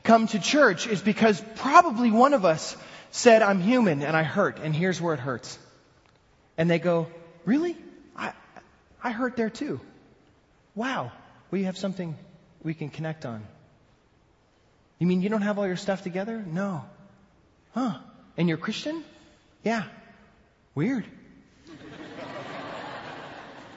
come 0.04 0.28
to 0.28 0.40
church 0.40 0.88
is 0.88 1.02
because 1.02 1.44
probably 1.58 2.10
one 2.10 2.34
of 2.34 2.46
us 2.46 2.78
said, 3.12 3.42
I'm 3.42 3.60
human 3.60 4.04
and 4.04 4.16
I 4.16 4.24
hurt, 4.24 4.60
and 4.60 4.74
here's 4.74 5.02
where 5.02 5.14
it 5.14 5.20
hurts. 5.20 5.60
And 6.58 6.72
they 6.72 6.80
go, 6.80 7.08
Really? 7.44 7.76
I, 8.16 8.32
I 9.04 9.12
hurt 9.12 9.36
there 9.36 9.50
too. 9.50 9.82
Wow, 10.76 11.12
we 11.52 11.64
have 11.64 11.78
something 11.78 12.16
we 12.64 12.74
can 12.74 12.88
connect 12.88 13.26
on. 13.26 13.46
You 14.98 15.06
mean 15.06 15.22
you 15.22 15.28
don't 15.28 15.42
have 15.42 15.60
all 15.60 15.68
your 15.68 15.76
stuff 15.76 16.04
together? 16.04 16.42
No. 16.48 16.86
Huh. 17.74 17.98
And 18.38 18.48
you're 18.48 18.60
Christian? 18.60 19.04
Yeah. 19.66 19.84
Weird. 20.74 21.04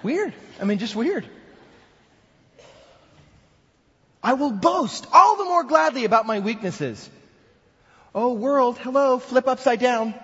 weird. 0.05 0.33
I 0.61 0.65
mean, 0.65 0.79
just 0.79 0.95
weird. 0.95 1.29
I 4.25 4.33
will 4.33 4.51
boast 4.51 5.07
all 5.13 5.37
the 5.37 5.45
more 5.45 5.65
gladly 5.65 6.07
about 6.07 6.25
my 6.25 6.41
weaknesses. 6.41 7.11
Oh 8.15 8.33
world, 8.33 8.79
hello, 8.79 9.19
flip 9.19 9.47
upside 9.47 9.81
down. 9.81 10.15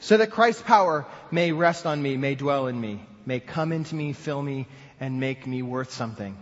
So 0.00 0.18
that 0.18 0.30
Christ's 0.30 0.62
power 0.62 1.06
may 1.30 1.52
rest 1.52 1.86
on 1.86 2.02
me, 2.02 2.18
may 2.18 2.34
dwell 2.34 2.66
in 2.66 2.78
me, 2.78 3.00
may 3.24 3.40
come 3.40 3.72
into 3.72 3.94
me, 3.94 4.12
fill 4.12 4.42
me, 4.42 4.66
and 5.00 5.20
make 5.20 5.46
me 5.46 5.62
worth 5.62 5.90
something. 5.90 6.36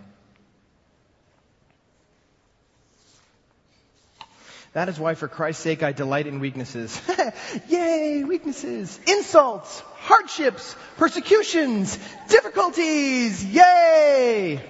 That 4.73 4.89
is 4.89 4.99
why, 4.99 5.15
for 5.15 5.27
Christ's 5.27 5.63
sake, 5.63 5.83
I 5.83 5.93
delight 5.93 6.27
in 6.27 6.39
weaknesses. 6.39 7.01
Yay, 7.69 8.25
weaknesses, 8.25 8.99
insults, 9.07 9.79
hardships, 9.95 10.75
persecutions, 10.97 11.97
difficulties. 12.27 13.43
Yay! 13.43 14.61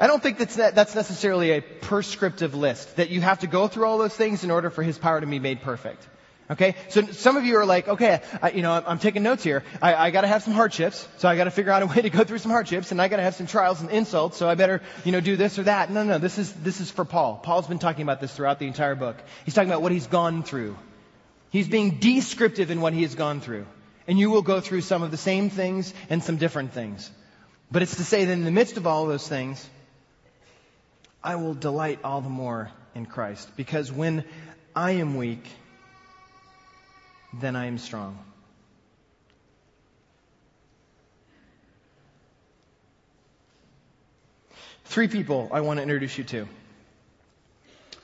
I 0.00 0.06
don't 0.06 0.22
think 0.22 0.38
that's, 0.38 0.56
that's 0.56 0.94
necessarily 0.94 1.50
a 1.50 1.60
prescriptive 1.60 2.54
list, 2.54 2.96
that 2.96 3.10
you 3.10 3.20
have 3.20 3.40
to 3.40 3.46
go 3.46 3.68
through 3.68 3.84
all 3.84 3.98
those 3.98 4.16
things 4.16 4.42
in 4.42 4.50
order 4.50 4.70
for 4.70 4.82
His 4.82 4.98
power 4.98 5.20
to 5.20 5.26
be 5.26 5.38
made 5.38 5.60
perfect. 5.60 6.08
Okay? 6.50 6.74
So 6.88 7.02
some 7.02 7.36
of 7.36 7.44
you 7.44 7.58
are 7.58 7.66
like, 7.66 7.86
okay, 7.86 8.22
I, 8.42 8.50
you 8.50 8.62
know, 8.62 8.72
I'm, 8.72 8.82
I'm 8.86 8.98
taking 8.98 9.22
notes 9.22 9.44
here. 9.44 9.62
I, 9.80 9.94
I 9.94 10.10
gotta 10.10 10.26
have 10.26 10.42
some 10.42 10.54
hardships, 10.54 11.06
so 11.18 11.28
I 11.28 11.36
gotta 11.36 11.50
figure 11.50 11.70
out 11.70 11.82
a 11.82 11.86
way 11.86 12.02
to 12.02 12.10
go 12.10 12.24
through 12.24 12.38
some 12.38 12.50
hardships, 12.50 12.90
and 12.92 13.00
I 13.00 13.08
gotta 13.08 13.22
have 13.22 13.34
some 13.34 13.46
trials 13.46 13.82
and 13.82 13.90
insults, 13.90 14.38
so 14.38 14.48
I 14.48 14.54
better, 14.54 14.80
you 15.04 15.12
know, 15.12 15.20
do 15.20 15.36
this 15.36 15.58
or 15.58 15.64
that. 15.64 15.90
No, 15.90 16.02
no, 16.02 16.16
this 16.16 16.38
is, 16.38 16.50
this 16.54 16.80
is 16.80 16.90
for 16.90 17.04
Paul. 17.04 17.36
Paul's 17.36 17.68
been 17.68 17.78
talking 17.78 18.02
about 18.02 18.22
this 18.22 18.34
throughout 18.34 18.58
the 18.58 18.66
entire 18.66 18.94
book. 18.94 19.16
He's 19.44 19.52
talking 19.52 19.70
about 19.70 19.82
what 19.82 19.92
he's 19.92 20.06
gone 20.06 20.42
through. 20.42 20.76
He's 21.50 21.68
being 21.68 21.98
descriptive 21.98 22.70
in 22.70 22.80
what 22.80 22.94
he 22.94 23.02
has 23.02 23.14
gone 23.14 23.40
through. 23.40 23.66
And 24.08 24.18
you 24.18 24.30
will 24.30 24.42
go 24.42 24.60
through 24.60 24.80
some 24.80 25.02
of 25.02 25.10
the 25.10 25.16
same 25.16 25.50
things 25.50 25.92
and 26.08 26.22
some 26.22 26.36
different 26.36 26.72
things. 26.72 27.10
But 27.70 27.82
it's 27.82 27.96
to 27.96 28.04
say 28.04 28.24
that 28.24 28.32
in 28.32 28.44
the 28.44 28.50
midst 28.50 28.76
of 28.76 28.86
all 28.86 29.06
those 29.06 29.28
things, 29.28 29.68
I 31.22 31.36
will 31.36 31.54
delight 31.54 32.00
all 32.02 32.20
the 32.20 32.30
more 32.30 32.70
in 32.94 33.06
Christ. 33.06 33.48
Because 33.56 33.92
when 33.92 34.24
I 34.74 34.92
am 34.92 35.16
weak, 35.16 35.44
then 37.34 37.56
I 37.56 37.66
am 37.66 37.78
strong. 37.78 38.18
Three 44.84 45.08
people 45.08 45.48
I 45.52 45.60
want 45.60 45.78
to 45.78 45.82
introduce 45.82 46.18
you 46.18 46.24
to. 46.24 46.48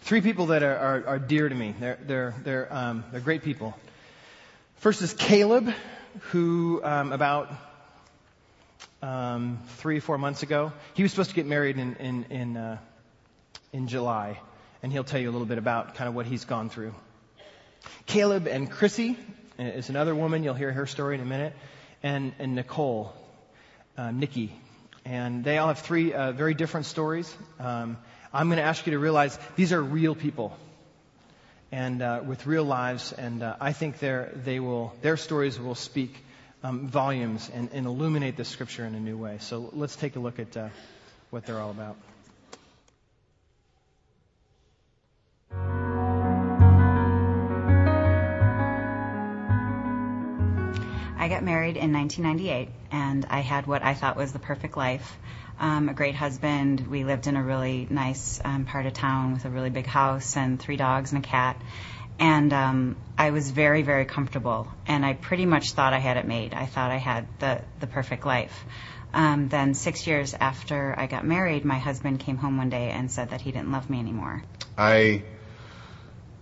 Three 0.02 0.20
people 0.20 0.46
that 0.46 0.62
are, 0.62 0.76
are, 0.76 1.06
are 1.06 1.18
dear 1.18 1.48
to 1.48 1.54
me. 1.54 1.74
They're, 1.80 1.98
they're, 2.06 2.34
they're, 2.44 2.72
um, 2.72 3.04
they're 3.10 3.20
great 3.20 3.42
people. 3.42 3.76
First 4.76 5.02
is 5.02 5.12
Caleb, 5.14 5.72
who 6.30 6.80
um, 6.84 7.12
about 7.12 7.52
um, 9.02 9.58
three, 9.78 9.98
four 9.98 10.16
months 10.16 10.44
ago, 10.44 10.72
he 10.94 11.02
was 11.02 11.10
supposed 11.10 11.30
to 11.30 11.34
get 11.36 11.46
married 11.46 11.76
in, 11.76 11.96
in, 11.96 12.24
in, 12.30 12.56
uh, 12.56 12.78
in 13.72 13.88
July. 13.88 14.40
And 14.82 14.92
he'll 14.92 15.04
tell 15.04 15.20
you 15.20 15.30
a 15.30 15.32
little 15.32 15.46
bit 15.46 15.58
about 15.58 15.94
kind 15.94 16.08
of 16.08 16.14
what 16.14 16.26
he's 16.26 16.44
gone 16.44 16.68
through. 16.68 16.94
Caleb 18.06 18.46
and 18.46 18.70
Chrissy 18.70 19.16
is 19.58 19.88
another 19.88 20.14
woman. 20.14 20.42
You'll 20.42 20.54
hear 20.54 20.72
her 20.72 20.86
story 20.86 21.14
in 21.14 21.20
a 21.20 21.24
minute. 21.24 21.54
And, 22.02 22.32
and 22.38 22.54
Nicole, 22.54 23.14
uh, 23.96 24.10
Nikki. 24.10 24.52
And 25.04 25.44
they 25.44 25.58
all 25.58 25.68
have 25.68 25.78
three 25.78 26.12
uh, 26.12 26.32
very 26.32 26.54
different 26.54 26.86
stories. 26.86 27.34
Um, 27.58 27.96
I'm 28.32 28.48
going 28.48 28.58
to 28.58 28.64
ask 28.64 28.86
you 28.86 28.92
to 28.92 28.98
realize 28.98 29.38
these 29.56 29.72
are 29.72 29.82
real 29.82 30.14
people 30.14 30.56
and 31.72 32.02
uh, 32.02 32.22
with 32.24 32.46
real 32.46 32.64
lives. 32.64 33.12
And 33.12 33.42
uh, 33.42 33.56
I 33.60 33.72
think 33.72 33.98
they 33.98 34.60
will, 34.60 34.94
their 35.02 35.16
stories 35.16 35.58
will 35.58 35.74
speak 35.74 36.14
um, 36.62 36.88
volumes 36.88 37.50
and, 37.52 37.70
and, 37.72 37.86
illuminate 37.86 38.36
the 38.36 38.44
scripture 38.44 38.84
in 38.84 38.94
a 38.94 39.00
new 39.00 39.16
way. 39.16 39.38
So 39.40 39.70
let's 39.72 39.94
take 39.94 40.16
a 40.16 40.18
look 40.18 40.38
at 40.38 40.56
uh, 40.56 40.68
what 41.30 41.46
they're 41.46 41.60
all 41.60 41.70
about. 41.70 41.96
I 51.26 51.28
got 51.28 51.42
married 51.42 51.76
in 51.76 51.92
1998, 51.92 52.68
and 52.92 53.26
I 53.28 53.40
had 53.40 53.66
what 53.66 53.82
I 53.82 53.94
thought 53.94 54.16
was 54.16 54.32
the 54.32 54.38
perfect 54.38 54.76
life. 54.76 55.18
Um, 55.58 55.88
a 55.88 55.92
great 55.92 56.14
husband. 56.14 56.86
We 56.86 57.02
lived 57.02 57.26
in 57.26 57.34
a 57.34 57.42
really 57.42 57.84
nice 57.90 58.40
um, 58.44 58.64
part 58.64 58.86
of 58.86 58.92
town 58.92 59.32
with 59.32 59.44
a 59.44 59.50
really 59.50 59.70
big 59.70 59.86
house 59.86 60.36
and 60.36 60.60
three 60.60 60.76
dogs 60.76 61.10
and 61.10 61.24
a 61.24 61.26
cat. 61.26 61.60
And 62.20 62.52
um, 62.52 62.96
I 63.18 63.32
was 63.32 63.50
very, 63.50 63.82
very 63.82 64.04
comfortable, 64.04 64.68
and 64.86 65.04
I 65.04 65.14
pretty 65.14 65.46
much 65.46 65.72
thought 65.72 65.92
I 65.92 65.98
had 65.98 66.16
it 66.16 66.28
made. 66.28 66.54
I 66.54 66.66
thought 66.66 66.92
I 66.92 66.98
had 66.98 67.26
the 67.40 67.60
the 67.80 67.88
perfect 67.88 68.24
life. 68.24 68.64
Um, 69.12 69.48
then 69.48 69.74
six 69.74 70.06
years 70.06 70.32
after 70.32 70.94
I 70.96 71.08
got 71.08 71.26
married, 71.26 71.64
my 71.64 71.78
husband 71.78 72.20
came 72.20 72.36
home 72.36 72.56
one 72.56 72.70
day 72.70 72.90
and 72.90 73.10
said 73.10 73.30
that 73.30 73.40
he 73.40 73.50
didn't 73.50 73.72
love 73.72 73.90
me 73.90 73.98
anymore. 73.98 74.44
I 74.78 75.24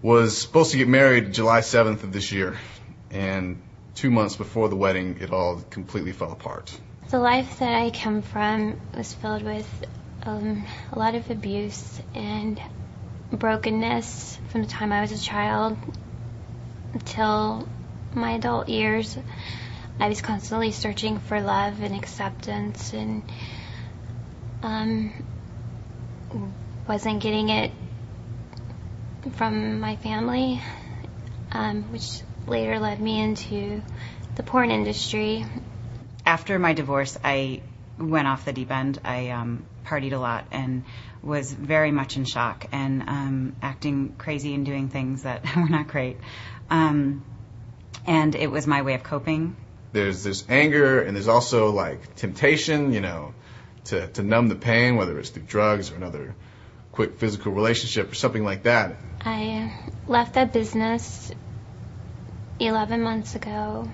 was 0.02 0.36
supposed 0.36 0.72
to 0.72 0.76
get 0.76 0.88
married 0.88 1.32
July 1.32 1.60
7th 1.60 2.02
of 2.02 2.12
this 2.12 2.32
year, 2.32 2.58
and 3.10 3.62
two 3.94 4.10
months 4.10 4.36
before 4.36 4.68
the 4.68 4.76
wedding, 4.76 5.18
it 5.20 5.32
all 5.32 5.60
completely 5.70 6.12
fell 6.12 6.32
apart. 6.32 6.78
The 7.10 7.18
life 7.18 7.58
that 7.58 7.74
I 7.74 7.90
come 7.90 8.22
from 8.22 8.80
was 8.96 9.12
filled 9.14 9.42
with 9.42 9.84
um, 10.24 10.64
a 10.92 10.98
lot 10.98 11.14
of 11.14 11.30
abuse 11.30 12.00
and 12.14 12.60
brokenness 13.30 14.38
from 14.48 14.62
the 14.62 14.68
time 14.68 14.92
I 14.92 15.00
was 15.00 15.12
a 15.12 15.18
child 15.18 15.76
until 16.92 17.68
my 18.14 18.32
adult 18.32 18.68
years. 18.68 19.18
I 20.00 20.08
was 20.08 20.20
constantly 20.20 20.72
searching 20.72 21.18
for 21.18 21.40
love 21.40 21.80
and 21.80 21.94
acceptance 21.94 22.92
and 22.92 23.22
um, 24.62 25.12
wasn't 26.88 27.20
getting 27.20 27.48
it 27.48 27.70
from 29.32 29.80
my 29.80 29.96
family, 29.96 30.60
um, 31.52 31.92
which 31.92 32.22
later 32.46 32.78
led 32.78 33.00
me 33.00 33.20
into 33.20 33.82
the 34.36 34.42
porn 34.42 34.70
industry. 34.70 35.44
After 36.26 36.58
my 36.58 36.72
divorce, 36.72 37.18
I 37.22 37.62
went 37.98 38.26
off 38.26 38.44
the 38.44 38.52
deep 38.52 38.70
end. 38.70 39.00
I 39.04 39.30
um, 39.30 39.66
partied 39.84 40.12
a 40.12 40.18
lot 40.18 40.46
and 40.50 40.84
was 41.22 41.52
very 41.52 41.90
much 41.90 42.16
in 42.16 42.24
shock 42.24 42.66
and 42.72 43.02
um, 43.08 43.56
acting 43.62 44.14
crazy 44.18 44.54
and 44.54 44.66
doing 44.66 44.88
things 44.88 45.22
that 45.22 45.44
were 45.56 45.68
not 45.68 45.88
great. 45.88 46.18
Um, 46.70 47.24
and 48.06 48.34
it 48.34 48.50
was 48.50 48.66
my 48.66 48.82
way 48.82 48.94
of 48.94 49.02
coping. 49.02 49.56
There's 49.92 50.24
this 50.24 50.44
anger 50.48 51.00
and 51.00 51.16
there's 51.16 51.28
also 51.28 51.70
like 51.70 52.16
temptation, 52.16 52.92
you 52.92 53.00
know, 53.00 53.34
to, 53.84 54.08
to 54.08 54.22
numb 54.22 54.48
the 54.48 54.56
pain, 54.56 54.96
whether 54.96 55.18
it's 55.18 55.30
through 55.30 55.44
drugs 55.44 55.90
or 55.90 55.96
another 55.96 56.34
quick 56.92 57.18
physical 57.18 57.52
relationship 57.52 58.10
or 58.10 58.14
something 58.14 58.44
like 58.44 58.64
that. 58.64 58.96
I 59.20 59.72
left 60.06 60.34
that 60.34 60.52
business 60.52 61.32
11 62.66 63.02
months 63.02 63.34
ago 63.34 63.88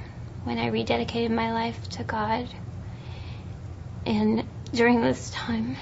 when 0.44 0.58
I 0.58 0.70
rededicated 0.70 1.30
my 1.30 1.52
life 1.52 1.88
to 1.90 2.04
God. 2.04 2.48
And 4.06 4.44
during 4.72 5.00
this 5.02 5.30
time, 5.30 5.76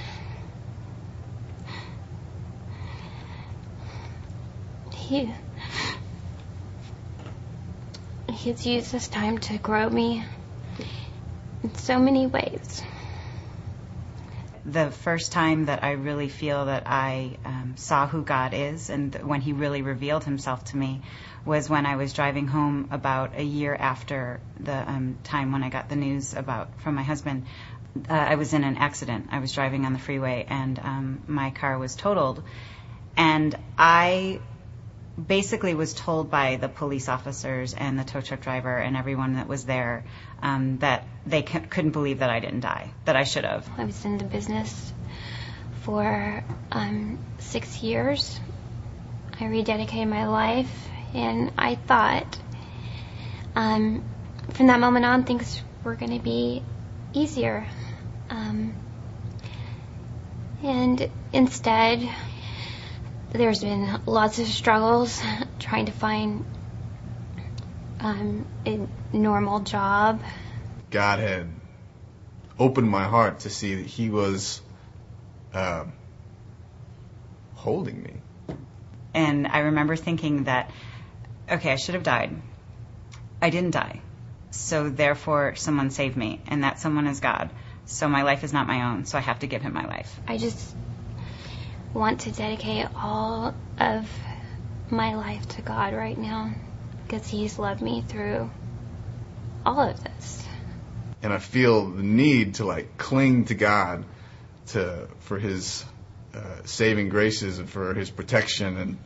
He, 5.09 5.33
he 8.31 8.51
has 8.51 8.67
used 8.67 8.93
this 8.93 9.09
time 9.09 9.39
to 9.39 9.57
grow 9.59 9.89
me 9.89 10.25
in 11.63 11.75
so 11.77 11.99
many 11.99 12.27
ways. 12.27 12.83
The 14.67 14.91
first 14.91 15.33
time 15.33 15.65
that 15.67 15.83
I 15.83 15.93
really 15.93 16.29
feel 16.29 16.67
that 16.67 16.83
I 16.87 17.39
um, 17.45 17.75
saw 17.77 18.07
who 18.07 18.23
God 18.23 18.53
is 18.53 18.91
and 18.91 19.15
when 19.15 19.41
He 19.41 19.55
really 19.55 19.81
revealed 19.81 20.25
Himself 20.25 20.65
to 20.65 20.77
me 20.77 21.03
was 21.49 21.69
when 21.69 21.87
I 21.87 21.97
was 21.97 22.13
driving 22.13 22.47
home 22.47 22.89
about 22.91 23.37
a 23.37 23.43
year 23.43 23.75
after 23.75 24.39
the 24.61 24.77
um, 24.91 25.19
time 25.25 25.51
when 25.51 25.63
I 25.63 25.71
got 25.71 25.89
the 25.89 25.97
news 25.97 26.35
about 26.35 26.69
from 26.83 26.95
my 26.95 27.03
husband. 27.03 27.47
Uh, 28.09 28.13
I 28.13 28.35
was 28.35 28.53
in 28.53 28.63
an 28.65 28.77
accident. 28.77 29.29
I 29.33 29.41
was 29.41 29.53
driving 29.53 29.87
on 29.87 29.95
the 29.95 29.99
freeway 29.99 30.47
and 30.49 30.79
um, 30.79 31.23
my 31.27 31.51
car 31.51 31.79
was 31.79 31.97
totaled, 31.97 32.43
and 33.17 33.57
I 33.79 34.41
basically 35.27 35.75
was 35.75 35.95
told 35.95 36.31
by 36.31 36.57
the 36.57 36.69
police 36.69 37.09
officers 37.09 37.75
and 37.75 37.99
the 37.99 38.05
tow 38.05 38.21
truck 38.21 38.41
driver 38.41 38.77
and 38.77 38.97
everyone 38.97 39.35
that 39.35 39.49
was 39.49 39.65
there 39.65 40.05
um, 40.43 40.79
that 40.79 41.07
they 41.27 41.45
c- 41.45 41.59
couldn't 41.61 41.91
believe 41.91 42.21
that 42.21 42.31
I 42.31 42.41
didn't 42.41 42.61
die, 42.61 42.93
that 43.07 43.17
I 43.17 43.25
should 43.25 43.45
have. 43.45 43.69
I 43.77 43.85
was 43.87 44.05
in 44.05 44.19
the 44.19 44.25
business 44.25 44.93
for 45.81 46.45
um, 46.71 47.19
six 47.39 47.83
years. 47.83 48.39
I 49.41 49.45
rededicated 49.45 50.09
my 50.09 50.27
life, 50.27 50.89
and 51.15 51.53
I 51.57 51.75
thought 51.75 52.39
um, 53.55 54.05
from 54.51 54.67
that 54.69 54.81
moment 54.81 55.05
on 55.05 55.25
things 55.25 55.63
were 55.85 55.95
going 55.95 56.17
to 56.17 56.23
be 56.23 56.63
easier. 57.13 57.67
Um, 58.31 58.75
and 60.63 61.09
instead, 61.33 62.09
there's 63.33 63.61
been 63.61 64.01
lots 64.07 64.39
of 64.39 64.47
struggles 64.47 65.23
trying 65.59 65.87
to 65.87 65.93
find 65.93 66.45
um, 68.01 68.47
a 68.67 68.87
normal 69.13 69.61
job. 69.61 70.21
God 70.91 71.19
had 71.19 71.49
opened 72.59 72.89
my 72.89 73.05
heart 73.05 73.41
to 73.41 73.51
see 73.51 73.77
that 73.77 73.87
He 73.87 74.11
was 74.11 74.61
uh, 75.53 75.85
holding 77.55 78.03
me. 78.03 78.15
And 79.15 79.47
I 79.47 79.61
remember 79.61 79.97
thinking 79.97 80.45
that, 80.45 80.71
okay, 81.51 81.73
I 81.73 81.77
should 81.77 81.95
have 81.95 82.05
died. 82.05 82.35
I 83.41 83.51
didn't 83.51 83.73
die. 83.73 84.01
So 84.51 84.89
therefore, 84.89 85.55
someone 85.57 85.91
saved 85.91 86.17
me, 86.17 86.41
and 86.49 86.65
that 86.65 86.81
someone 86.81 87.07
is 87.07 87.21
God. 87.21 87.51
So 87.87 88.09
my 88.09 88.23
life 88.23 88.45
is 88.45 88.53
not 88.53 88.67
my 88.67 88.91
own, 88.91 89.05
so 89.05 89.19
I 89.19 89.21
have 89.21 89.41
to 89.41 89.47
give 89.47 89.63
him 89.63 89.73
my 89.73 89.87
life. 89.87 90.21
I 90.27 90.39
just 90.39 90.75
want 91.95 92.21
to 92.21 92.33
dedicate 92.33 92.87
all 92.95 93.55
of 93.79 94.09
my 94.91 95.15
life 95.15 95.47
to 95.49 95.63
God 95.63 95.95
right 95.95 96.17
now 96.17 96.53
because 97.07 97.27
He's 97.27 97.59
loved 97.59 97.81
me 97.81 98.03
through 98.07 98.51
all 99.65 99.89
of 99.89 100.03
this. 100.03 100.47
And 101.23 101.33
I 101.33 101.39
feel 101.39 101.91
the 101.91 102.03
need 102.03 102.57
to 102.57 102.65
like 102.65 102.97
cling 102.97 103.47
to 103.47 103.55
God 103.55 104.05
to 104.69 105.09
for 105.21 105.39
His 105.39 105.85
uh, 106.35 106.63
saving 106.65 107.09
graces 107.09 107.59
and 107.59 107.69
for 107.69 107.95
His 107.95 108.11
protection 108.11 108.77
and 108.77 108.99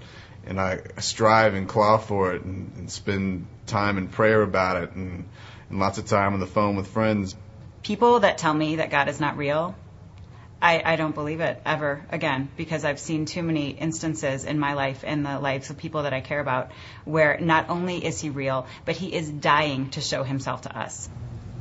and 0.47 0.61
I 0.61 0.81
strive 0.99 1.55
and 1.55 1.69
claw 1.69 1.99
for 1.99 2.35
it 2.35 2.43
and, 2.43 2.73
and 2.77 2.91
spend 2.91 3.47
time 3.67 3.99
in 3.99 4.09
prayer 4.09 4.43
about 4.43 4.83
it 4.83 4.93
and, 4.93 5.25
and 5.71 5.79
lots 5.79 5.99
of 5.99 6.07
time 6.07 6.35
on 6.35 6.41
the 6.41 6.47
phone 6.47 6.77
with 6.77 6.89
friends. 6.89 7.37
People 7.83 8.21
that 8.21 8.39
tell 8.39 8.55
me 8.55 8.77
that 8.77 8.91
God 8.91 9.09
is 9.09 9.21
not 9.21 9.37
real, 9.37 9.75
I, 10.63 10.81
I 10.85 10.97
don't 10.97 11.15
believe 11.15 11.41
it 11.41 11.61
ever 11.67 12.07
again 12.11 12.49
because 12.57 12.85
I've 12.85 13.01
seen 13.01 13.27
too 13.27 13.43
many 13.43 13.71
instances 13.71 14.45
in 14.45 14.61
my 14.61 14.75
life 14.75 15.03
and 15.05 15.27
the 15.27 15.41
lives 15.41 15.71
of 15.71 15.77
people 15.77 16.05
that 16.05 16.13
I 16.13 16.21
care 16.21 16.39
about 16.39 16.71
where 17.05 17.37
not 17.41 17.69
only 17.69 18.05
is 18.05 18.21
he 18.21 18.31
real, 18.31 18.67
but 18.85 18.95
he 18.95 19.13
is 19.13 19.29
dying 19.29 19.91
to 19.91 20.01
show 20.01 20.23
himself 20.23 20.63
to 20.63 20.79
us. 20.79 21.09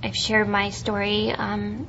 I've 0.04 0.16
shared 0.16 0.48
my 0.48 0.70
story 0.70 1.32
um, 1.32 1.88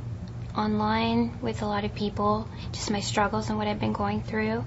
online 0.57 1.38
with 1.42 1.61
a 1.61 1.66
lot 1.66 1.85
of 1.85 1.94
people, 1.94 2.48
just 2.72 2.90
my 2.90 3.00
struggles 3.00 3.50
and 3.50 3.59
what 3.59 3.68
I've 3.68 3.81
been 3.81 3.92
going 3.92 4.22
through. 4.22 4.64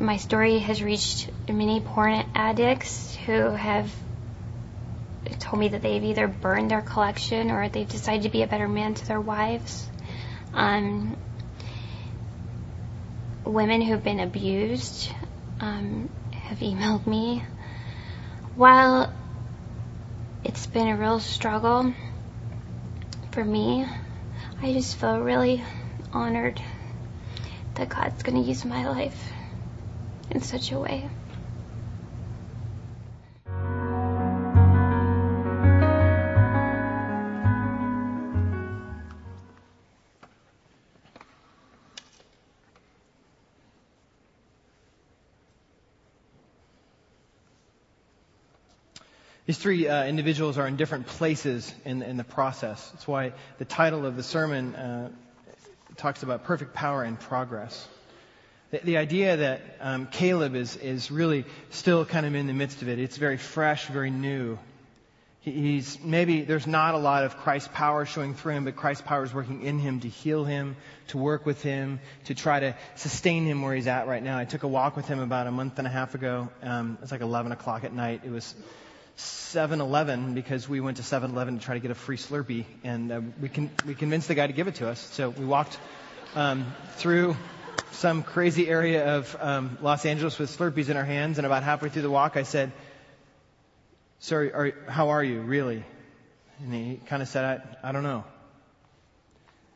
My 0.00 0.16
story 0.16 0.58
has 0.58 0.82
reached 0.82 1.30
many 1.48 1.80
porn 1.80 2.24
addicts 2.34 3.14
who 3.26 3.50
have 3.50 3.88
told 5.38 5.60
me 5.60 5.68
that 5.68 5.82
they've 5.82 6.02
either 6.02 6.26
burned 6.26 6.72
their 6.72 6.82
collection 6.82 7.52
or 7.52 7.68
they've 7.68 7.88
decided 7.88 8.22
to 8.24 8.28
be 8.28 8.42
a 8.42 8.48
better 8.48 8.66
man 8.66 8.94
to 8.94 9.06
their 9.06 9.20
wives. 9.20 9.88
Um, 10.52 11.16
women 13.44 13.82
who've 13.82 14.02
been 14.02 14.18
abused 14.18 15.12
um, 15.60 16.10
have 16.32 16.58
emailed 16.58 17.06
me. 17.06 17.44
While 18.56 19.12
it's 20.42 20.66
been 20.66 20.88
a 20.88 20.96
real 20.96 21.20
struggle 21.20 21.94
for 23.30 23.44
me, 23.44 23.86
I 24.60 24.72
just 24.72 24.96
feel 24.96 25.20
really 25.20 25.62
honored 26.12 26.60
that 27.74 27.88
God's 27.88 28.24
going 28.24 28.42
to 28.42 28.48
use 28.48 28.64
my 28.64 28.88
life 28.88 29.32
in 30.30 30.40
such 30.40 30.72
a 30.72 30.78
way. 30.78 31.08
These 49.46 49.58
three 49.58 49.88
uh, 49.88 50.06
individuals 50.06 50.56
are 50.56 50.66
in 50.66 50.76
different 50.76 51.06
places 51.06 51.72
in, 51.84 52.00
in, 52.00 52.16
the 52.16 52.24
process. 52.24 52.88
That's 52.90 53.06
why 53.06 53.32
the 53.58 53.66
title 53.66 54.06
of 54.06 54.16
the 54.16 54.22
sermon 54.22 54.74
uh, 54.74 55.10
talks 55.98 56.22
about 56.22 56.44
perfect 56.44 56.72
power 56.72 57.02
and 57.02 57.20
progress. 57.20 57.86
The, 58.74 58.80
the 58.82 58.96
idea 58.96 59.36
that 59.36 59.60
um, 59.78 60.08
Caleb 60.08 60.56
is, 60.56 60.74
is 60.74 61.08
really 61.08 61.44
still 61.70 62.04
kind 62.04 62.26
of 62.26 62.34
in 62.34 62.48
the 62.48 62.52
midst 62.52 62.82
of 62.82 62.88
it. 62.88 62.98
It's 62.98 63.16
very 63.16 63.36
fresh, 63.36 63.86
very 63.86 64.10
new. 64.10 64.58
He, 65.42 65.52
he's 65.52 65.96
maybe 66.02 66.40
there's 66.40 66.66
not 66.66 66.94
a 66.94 66.98
lot 66.98 67.22
of 67.22 67.36
Christ's 67.36 67.68
power 67.72 68.04
showing 68.04 68.34
through 68.34 68.54
him, 68.54 68.64
but 68.64 68.74
Christ's 68.74 69.02
power 69.06 69.22
is 69.22 69.32
working 69.32 69.62
in 69.62 69.78
him 69.78 70.00
to 70.00 70.08
heal 70.08 70.44
him, 70.44 70.74
to 71.08 71.18
work 71.18 71.46
with 71.46 71.62
him, 71.62 72.00
to 72.24 72.34
try 72.34 72.58
to 72.58 72.74
sustain 72.96 73.44
him 73.44 73.62
where 73.62 73.76
he's 73.76 73.86
at 73.86 74.08
right 74.08 74.22
now. 74.24 74.38
I 74.38 74.44
took 74.44 74.64
a 74.64 74.68
walk 74.68 74.96
with 74.96 75.06
him 75.06 75.20
about 75.20 75.46
a 75.46 75.52
month 75.52 75.78
and 75.78 75.86
a 75.86 75.90
half 75.90 76.16
ago. 76.16 76.48
Um, 76.60 76.94
it 76.94 77.02
was 77.02 77.12
like 77.12 77.20
11 77.20 77.52
o'clock 77.52 77.84
at 77.84 77.92
night. 77.92 78.22
It 78.24 78.32
was 78.32 78.56
7-Eleven 79.18 80.34
because 80.34 80.68
we 80.68 80.80
went 80.80 80.96
to 80.96 81.04
7-Eleven 81.04 81.60
to 81.60 81.64
try 81.64 81.74
to 81.74 81.80
get 81.80 81.92
a 81.92 81.94
free 81.94 82.16
Slurpee, 82.16 82.64
and 82.82 83.12
uh, 83.12 83.20
we 83.40 83.48
can 83.48 83.70
we 83.86 83.94
convinced 83.94 84.26
the 84.26 84.34
guy 84.34 84.48
to 84.48 84.52
give 84.52 84.66
it 84.66 84.74
to 84.76 84.88
us. 84.88 84.98
So 84.98 85.30
we 85.30 85.44
walked 85.44 85.78
um, 86.34 86.74
through 86.96 87.36
some 87.94 88.22
crazy 88.22 88.68
area 88.68 89.16
of 89.16 89.36
um, 89.40 89.78
Los 89.80 90.04
Angeles 90.04 90.38
with 90.38 90.56
Slurpees 90.56 90.88
in 90.88 90.96
our 90.96 91.04
hands, 91.04 91.38
and 91.38 91.46
about 91.46 91.62
halfway 91.62 91.88
through 91.88 92.02
the 92.02 92.10
walk, 92.10 92.36
I 92.36 92.42
said, 92.42 92.72
"Sorry, 94.20 94.52
are, 94.52 94.72
how 94.88 95.10
are 95.10 95.22
you, 95.22 95.40
really?" 95.40 95.84
And 96.60 96.74
he 96.74 97.00
kind 97.06 97.22
of 97.22 97.28
said, 97.28 97.44
I, 97.82 97.88
"I 97.88 97.92
don't 97.92 98.02
know." 98.02 98.24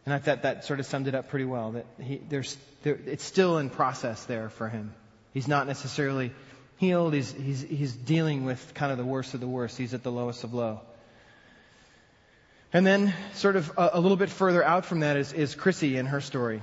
And 0.05 0.15
I 0.15 0.19
thought 0.19 0.43
that 0.43 0.65
sort 0.65 0.81
of 0.81 0.87
summed 0.87 1.07
it 1.07 1.15
up 1.15 1.29
pretty 1.29 1.45
well. 1.45 1.73
That 1.73 1.87
he, 2.01 2.17
there's, 2.17 2.57
there, 2.83 2.99
it's 3.07 3.25
still 3.25 3.59
in 3.59 3.69
process 3.69 4.25
there 4.25 4.49
for 4.49 4.69
him. 4.69 4.95
He's 5.35 5.49
not 5.49 5.67
necessarily 5.67 6.33
healed. 6.79 7.13
He's, 7.13 7.31
he's, 7.33 7.61
he's 7.61 7.93
dealing 7.93 8.45
with 8.45 8.73
kind 8.75 8.91
of 8.91 8.97
the 8.99 9.05
worst 9.05 9.35
of 9.35 9.41
the 9.41 9.49
worst. 9.49 9.77
He's 9.77 9.93
at 9.93 10.03
the 10.03 10.13
lowest 10.13 10.45
of 10.45 10.55
low. 10.55 10.81
And 12.73 12.87
then, 12.87 13.15
sort 13.35 13.57
of 13.57 13.71
a, 13.77 13.91
a 13.95 14.01
little 14.01 14.17
bit 14.17 14.31
further 14.31 14.65
out 14.65 14.87
from 14.87 15.01
that 15.01 15.17
is, 15.17 15.33
is 15.33 15.55
Chrissy 15.55 15.97
and 15.99 16.09
her 16.09 16.21
story 16.21 16.63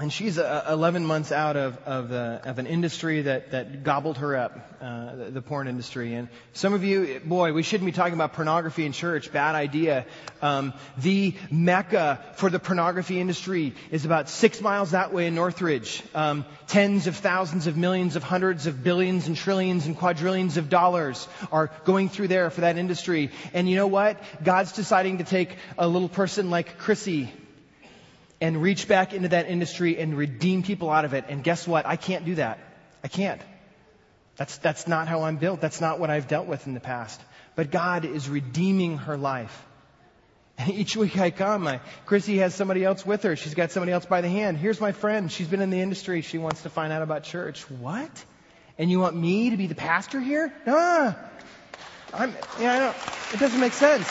and 0.00 0.10
she's 0.10 0.38
uh, 0.38 0.64
11 0.70 1.04
months 1.04 1.30
out 1.30 1.56
of, 1.56 1.76
of, 1.84 2.08
the, 2.08 2.40
of, 2.44 2.58
an 2.58 2.66
industry 2.66 3.22
that, 3.22 3.50
that 3.50 3.82
gobbled 3.82 4.16
her 4.16 4.34
up, 4.34 4.58
uh, 4.80 5.14
the, 5.14 5.24
the, 5.32 5.42
porn 5.42 5.68
industry. 5.68 6.14
And 6.14 6.28
some 6.54 6.72
of 6.72 6.82
you, 6.84 7.20
boy, 7.22 7.52
we 7.52 7.62
shouldn't 7.62 7.84
be 7.84 7.92
talking 7.92 8.14
about 8.14 8.32
pornography 8.32 8.86
in 8.86 8.92
church. 8.92 9.30
Bad 9.30 9.54
idea. 9.54 10.06
Um, 10.40 10.72
the 10.96 11.34
mecca 11.50 12.24
for 12.36 12.48
the 12.48 12.58
pornography 12.58 13.20
industry 13.20 13.74
is 13.90 14.06
about 14.06 14.30
six 14.30 14.62
miles 14.62 14.92
that 14.92 15.12
way 15.12 15.26
in 15.26 15.34
Northridge. 15.34 16.02
Um, 16.14 16.46
tens 16.66 17.06
of 17.06 17.16
thousands 17.16 17.66
of 17.66 17.76
millions 17.76 18.16
of 18.16 18.22
hundreds 18.22 18.66
of 18.66 18.82
billions 18.82 19.26
and 19.26 19.36
trillions 19.36 19.84
and 19.84 19.96
quadrillions 19.96 20.56
of 20.56 20.70
dollars 20.70 21.28
are 21.52 21.70
going 21.84 22.08
through 22.08 22.28
there 22.28 22.48
for 22.48 22.62
that 22.62 22.78
industry. 22.78 23.30
And 23.52 23.68
you 23.68 23.76
know 23.76 23.86
what? 23.86 24.18
God's 24.42 24.72
deciding 24.72 25.18
to 25.18 25.24
take 25.24 25.56
a 25.76 25.86
little 25.86 26.08
person 26.08 26.48
like 26.48 26.78
Chrissy 26.78 27.30
and 28.40 28.60
reach 28.60 28.88
back 28.88 29.12
into 29.12 29.28
that 29.28 29.48
industry 29.48 29.98
and 29.98 30.16
redeem 30.16 30.62
people 30.62 30.90
out 30.90 31.04
of 31.04 31.14
it. 31.14 31.26
And 31.28 31.44
guess 31.44 31.66
what? 31.68 31.86
I 31.86 31.96
can't 31.96 32.24
do 32.24 32.36
that. 32.36 32.58
I 33.04 33.08
can't. 33.08 33.40
That's, 34.36 34.56
that's 34.58 34.88
not 34.88 35.08
how 35.08 35.22
I'm 35.22 35.36
built. 35.36 35.60
That's 35.60 35.80
not 35.80 36.00
what 36.00 36.08
I've 36.08 36.26
dealt 36.26 36.46
with 36.46 36.66
in 36.66 36.74
the 36.74 36.80
past. 36.80 37.20
But 37.56 37.70
God 37.70 38.04
is 38.04 38.28
redeeming 38.28 38.98
her 38.98 39.16
life. 39.16 39.66
And 40.56 40.70
each 40.74 40.96
week 40.96 41.18
I 41.18 41.30
come, 41.30 41.66
I, 41.66 41.80
Chrissy 42.06 42.38
has 42.38 42.54
somebody 42.54 42.84
else 42.84 43.04
with 43.04 43.22
her. 43.24 43.36
She's 43.36 43.54
got 43.54 43.70
somebody 43.70 43.92
else 43.92 44.06
by 44.06 44.20
the 44.20 44.28
hand. 44.28 44.56
Here's 44.56 44.80
my 44.80 44.92
friend. 44.92 45.30
She's 45.30 45.48
been 45.48 45.60
in 45.60 45.70
the 45.70 45.80
industry. 45.80 46.22
She 46.22 46.38
wants 46.38 46.62
to 46.62 46.70
find 46.70 46.92
out 46.92 47.02
about 47.02 47.24
church. 47.24 47.68
What? 47.70 48.10
And 48.78 48.90
you 48.90 49.00
want 49.00 49.14
me 49.14 49.50
to 49.50 49.58
be 49.58 49.66
the 49.66 49.74
pastor 49.74 50.20
here? 50.20 50.52
Ah, 50.66 51.18
I'm, 52.14 52.34
yeah, 52.58 52.72
I 52.72 52.78
don't, 52.78 52.96
it 53.34 53.40
doesn't 53.40 53.60
make 53.60 53.74
sense. 53.74 54.08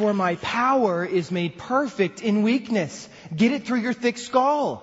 For 0.00 0.14
my 0.14 0.36
power 0.36 1.04
is 1.04 1.30
made 1.30 1.58
perfect 1.58 2.22
in 2.22 2.42
weakness. 2.42 3.06
Get 3.36 3.52
it 3.52 3.66
through 3.66 3.80
your 3.80 3.92
thick 3.92 4.16
skull. 4.16 4.82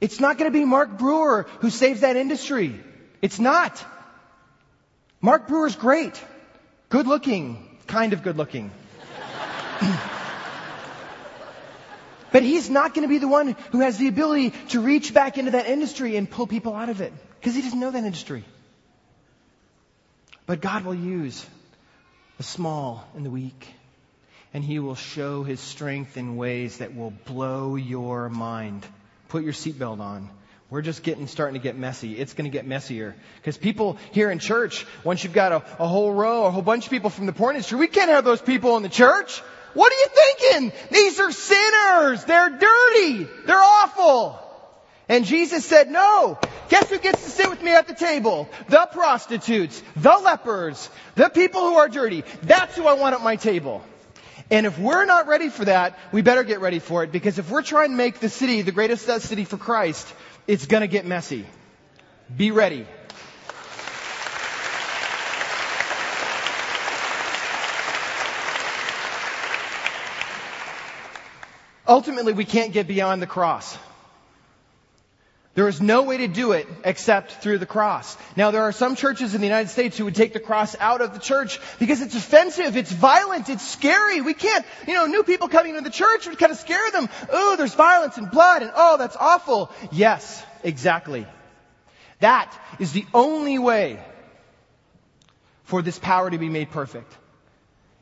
It's 0.00 0.18
not 0.18 0.36
going 0.36 0.50
to 0.50 0.58
be 0.58 0.64
Mark 0.64 0.98
Brewer 0.98 1.46
who 1.60 1.70
saves 1.70 2.00
that 2.00 2.16
industry. 2.16 2.80
It's 3.20 3.38
not. 3.38 3.84
Mark 5.20 5.46
Brewer's 5.46 5.76
great. 5.76 6.20
Good 6.88 7.06
looking. 7.06 7.78
Kind 7.86 8.12
of 8.12 8.24
good 8.24 8.36
looking. 8.36 8.72
but 12.32 12.42
he's 12.42 12.68
not 12.68 12.94
going 12.94 13.06
to 13.06 13.08
be 13.08 13.18
the 13.18 13.28
one 13.28 13.54
who 13.70 13.78
has 13.78 13.96
the 13.96 14.08
ability 14.08 14.50
to 14.70 14.80
reach 14.80 15.14
back 15.14 15.38
into 15.38 15.52
that 15.52 15.68
industry 15.68 16.16
and 16.16 16.28
pull 16.28 16.48
people 16.48 16.74
out 16.74 16.88
of 16.88 17.00
it. 17.00 17.12
Because 17.38 17.54
he 17.54 17.62
doesn't 17.62 17.78
know 17.78 17.92
that 17.92 18.02
industry. 18.02 18.42
But 20.46 20.60
God 20.60 20.84
will 20.84 20.96
use 20.96 21.46
the 22.36 22.42
small 22.42 23.06
and 23.16 23.24
the 23.24 23.30
weak. 23.30 23.68
and 24.54 24.62
he 24.62 24.78
will 24.78 24.94
show 24.94 25.42
his 25.44 25.60
strength 25.60 26.16
in 26.16 26.36
ways 26.36 26.78
that 26.78 26.94
will 26.94 27.12
blow 27.24 27.74
your 27.76 28.28
mind. 28.28 28.84
Put 29.28 29.44
your 29.44 29.54
seatbelt 29.54 29.98
on. 30.00 30.28
We're 30.68 30.82
just 30.82 31.02
getting 31.02 31.26
starting 31.26 31.54
to 31.54 31.62
get 31.62 31.76
messy. 31.76 32.18
It's 32.18 32.34
going 32.34 32.50
to 32.50 32.50
get 32.50 32.66
messier. 32.66 33.14
Because 33.36 33.56
people 33.56 33.98
here 34.12 34.30
in 34.30 34.38
church, 34.38 34.86
once 35.04 35.24
you've 35.24 35.32
got 35.32 35.52
a, 35.52 35.56
a 35.82 35.86
whole 35.86 36.12
row, 36.12 36.44
a 36.44 36.50
whole 36.50 36.62
bunch 36.62 36.84
of 36.84 36.90
people 36.90 37.10
from 37.10 37.26
the 37.26 37.32
porn 37.32 37.56
industry, 37.56 37.78
we 37.78 37.88
can't 37.88 38.10
have 38.10 38.24
those 38.24 38.40
people 38.42 38.76
in 38.76 38.82
the 38.82 38.88
church. 38.88 39.38
What 39.74 39.92
are 39.92 39.96
you 39.96 40.06
thinking? 40.14 40.72
These 40.90 41.18
are 41.20 41.32
sinners. 41.32 42.24
They're 42.24 42.50
dirty. 42.50 43.24
They're 43.46 43.56
awful. 43.62 44.38
And 45.12 45.26
Jesus 45.26 45.66
said, 45.66 45.90
no. 45.90 46.38
Guess 46.70 46.88
who 46.88 46.98
gets 46.98 47.22
to 47.22 47.28
sit 47.28 47.50
with 47.50 47.62
me 47.62 47.74
at 47.74 47.86
the 47.86 47.92
table? 47.92 48.48
The 48.70 48.88
prostitutes, 48.90 49.82
the 49.94 50.16
lepers, 50.16 50.88
the 51.16 51.28
people 51.28 51.60
who 51.60 51.74
are 51.74 51.90
dirty. 51.90 52.24
That's 52.44 52.74
who 52.74 52.86
I 52.86 52.94
want 52.94 53.14
at 53.14 53.20
my 53.20 53.36
table. 53.36 53.82
And 54.50 54.64
if 54.64 54.78
we're 54.78 55.04
not 55.04 55.26
ready 55.26 55.50
for 55.50 55.66
that, 55.66 55.98
we 56.12 56.22
better 56.22 56.44
get 56.44 56.60
ready 56.60 56.78
for 56.78 57.04
it 57.04 57.12
because 57.12 57.38
if 57.38 57.50
we're 57.50 57.60
trying 57.60 57.90
to 57.90 57.94
make 57.94 58.20
the 58.20 58.30
city 58.30 58.62
the 58.62 58.72
greatest 58.72 59.06
uh, 59.06 59.18
city 59.18 59.44
for 59.44 59.58
Christ, 59.58 60.10
it's 60.46 60.64
gonna 60.64 60.86
get 60.86 61.04
messy. 61.04 61.44
Be 62.34 62.50
ready. 62.50 62.86
Ultimately, 71.86 72.32
we 72.32 72.46
can't 72.46 72.72
get 72.72 72.88
beyond 72.88 73.20
the 73.20 73.26
cross. 73.26 73.76
There 75.54 75.68
is 75.68 75.82
no 75.82 76.04
way 76.04 76.16
to 76.16 76.28
do 76.28 76.52
it 76.52 76.66
except 76.82 77.42
through 77.42 77.58
the 77.58 77.66
cross. 77.66 78.16
Now 78.36 78.52
there 78.52 78.62
are 78.62 78.72
some 78.72 78.96
churches 78.96 79.34
in 79.34 79.42
the 79.42 79.46
United 79.46 79.68
States 79.68 79.98
who 79.98 80.06
would 80.06 80.14
take 80.14 80.32
the 80.32 80.40
cross 80.40 80.74
out 80.80 81.02
of 81.02 81.12
the 81.12 81.20
church 81.20 81.60
because 81.78 82.00
it's 82.00 82.14
offensive, 82.14 82.74
it's 82.78 82.90
violent, 82.90 83.50
it's 83.50 83.68
scary. 83.68 84.22
We 84.22 84.32
can't, 84.32 84.64
you 84.88 84.94
know, 84.94 85.04
new 85.04 85.22
people 85.22 85.48
coming 85.48 85.76
into 85.76 85.84
the 85.84 85.94
church 85.94 86.26
would 86.26 86.38
kind 86.38 86.52
of 86.52 86.58
scare 86.58 86.90
them. 86.92 87.06
Oh, 87.30 87.56
there's 87.56 87.74
violence 87.74 88.16
and 88.16 88.30
blood 88.30 88.62
and 88.62 88.72
oh, 88.74 88.96
that's 88.96 89.16
awful. 89.16 89.70
Yes, 89.90 90.42
exactly. 90.64 91.26
That 92.20 92.50
is 92.78 92.92
the 92.92 93.04
only 93.12 93.58
way 93.58 94.02
for 95.64 95.82
this 95.82 95.98
power 95.98 96.30
to 96.30 96.38
be 96.38 96.48
made 96.48 96.70
perfect. 96.70 97.12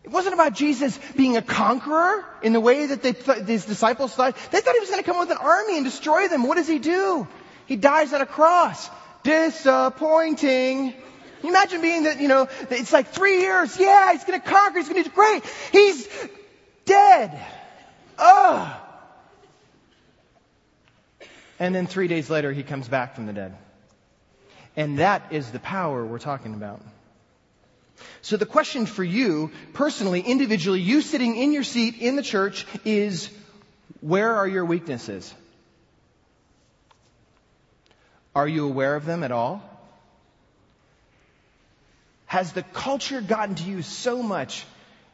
It 0.04 0.10
wasn't 0.10 0.34
about 0.34 0.54
Jesus 0.54 0.98
being 1.16 1.36
a 1.36 1.42
conqueror 1.42 2.24
in 2.42 2.52
the 2.52 2.60
way 2.60 2.86
that 2.86 3.02
they 3.02 3.12
th- 3.12 3.46
his 3.46 3.64
disciples 3.66 4.14
thought. 4.14 4.36
They 4.50 4.60
thought 4.60 4.74
he 4.74 4.80
was 4.80 4.88
going 4.88 5.02
to 5.02 5.10
come 5.10 5.18
with 5.18 5.30
an 5.30 5.36
army 5.36 5.76
and 5.76 5.84
destroy 5.84 6.28
them. 6.28 6.46
What 6.46 6.56
does 6.56 6.68
he 6.68 6.78
do? 6.78 7.28
He 7.70 7.76
dies 7.76 8.12
on 8.12 8.20
a 8.20 8.26
cross. 8.26 8.90
Disappointing. 9.22 10.90
Can 10.90 11.00
you 11.44 11.50
imagine 11.50 11.80
being 11.80 12.02
that, 12.02 12.20
you 12.20 12.26
know, 12.26 12.48
it's 12.68 12.92
like 12.92 13.10
three 13.10 13.42
years. 13.42 13.78
Yeah, 13.78 14.10
he's 14.10 14.24
going 14.24 14.40
to 14.40 14.44
conquer. 14.44 14.80
He's 14.80 14.88
going 14.88 15.04
to 15.04 15.08
do 15.08 15.14
great. 15.14 15.44
He's 15.70 16.08
dead. 16.84 17.40
Ugh. 18.18 18.76
And 21.60 21.72
then 21.72 21.86
three 21.86 22.08
days 22.08 22.28
later, 22.28 22.52
he 22.52 22.64
comes 22.64 22.88
back 22.88 23.14
from 23.14 23.26
the 23.26 23.32
dead. 23.32 23.56
And 24.74 24.98
that 24.98 25.28
is 25.30 25.48
the 25.52 25.60
power 25.60 26.04
we're 26.04 26.18
talking 26.18 26.54
about. 26.54 26.82
So 28.20 28.36
the 28.36 28.46
question 28.46 28.86
for 28.86 29.04
you, 29.04 29.52
personally, 29.74 30.22
individually, 30.22 30.80
you 30.80 31.02
sitting 31.02 31.36
in 31.36 31.52
your 31.52 31.62
seat 31.62 31.98
in 32.00 32.16
the 32.16 32.22
church 32.24 32.66
is, 32.84 33.30
where 34.00 34.34
are 34.34 34.48
your 34.48 34.64
weaknesses? 34.64 35.32
Are 38.34 38.46
you 38.46 38.66
aware 38.66 38.94
of 38.96 39.04
them 39.04 39.22
at 39.22 39.32
all? 39.32 39.62
Has 42.26 42.52
the 42.52 42.62
culture 42.62 43.20
gotten 43.20 43.56
to 43.56 43.64
you 43.64 43.82
so 43.82 44.22
much 44.22 44.64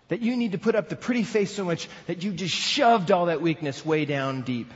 that 0.09 0.20
you 0.20 0.37
need 0.37 0.52
to 0.52 0.59
put 0.59 0.74
up 0.74 0.88
the 0.88 0.96
pretty 0.96 1.22
face 1.22 1.55
so 1.55 1.64
much 1.64 1.88
that 2.07 2.22
you 2.22 2.33
just 2.33 2.55
shoved 2.55 3.11
all 3.11 3.26
that 3.26 3.40
weakness 3.40 3.85
way 3.85 4.05
down 4.05 4.42
deep? 4.42 4.70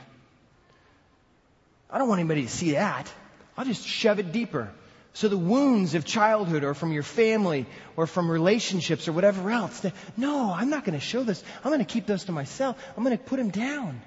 I 1.89 1.97
don't 1.97 2.07
want 2.07 2.19
anybody 2.19 2.43
to 2.43 2.49
see 2.49 2.71
that. 2.71 3.11
I'll 3.57 3.65
just 3.65 3.85
shove 3.85 4.19
it 4.19 4.31
deeper. 4.31 4.71
So 5.13 5.27
the 5.27 5.37
wounds 5.37 5.93
of 5.93 6.05
childhood 6.05 6.63
or 6.63 6.73
from 6.73 6.93
your 6.93 7.03
family 7.03 7.65
or 7.97 8.07
from 8.07 8.31
relationships 8.31 9.07
or 9.07 9.11
whatever 9.11 9.51
else, 9.51 9.85
no, 10.15 10.51
I'm 10.51 10.69
not 10.69 10.85
going 10.85 10.97
to 10.97 11.05
show 11.05 11.23
this. 11.23 11.43
I'm 11.63 11.69
going 11.69 11.85
to 11.85 11.93
keep 11.93 12.05
those 12.07 12.23
to 12.25 12.31
myself. 12.31 12.81
I'm 12.95 13.03
going 13.03 13.17
to 13.17 13.23
put 13.23 13.37
them 13.37 13.49
down. 13.49 14.01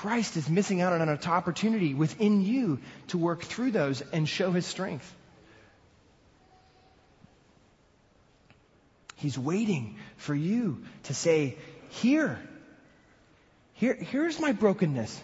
Christ 0.00 0.38
is 0.38 0.48
missing 0.48 0.80
out 0.80 0.94
on 0.94 1.06
an 1.06 1.18
opportunity 1.26 1.92
within 1.92 2.40
you 2.40 2.78
to 3.08 3.18
work 3.18 3.42
through 3.42 3.72
those 3.72 4.00
and 4.00 4.26
show 4.26 4.50
his 4.50 4.64
strength. 4.64 5.14
He's 9.16 9.38
waiting 9.38 9.96
for 10.16 10.34
you 10.34 10.82
to 11.02 11.12
say, 11.12 11.58
here, 11.90 12.40
here, 13.74 13.92
here's 13.92 14.40
my 14.40 14.52
brokenness. 14.52 15.20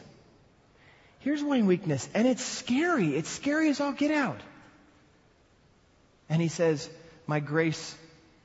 Here's 1.21 1.43
my 1.43 1.63
weakness. 1.63 2.07
And 2.13 2.29
it's 2.29 2.45
scary. 2.45 3.17
It's 3.17 3.31
scary 3.31 3.71
as 3.71 3.81
all 3.81 3.93
get 3.93 4.11
out. 4.11 4.43
And 6.29 6.43
he 6.43 6.49
says, 6.49 6.87
my 7.27 7.41
grace 7.41 7.97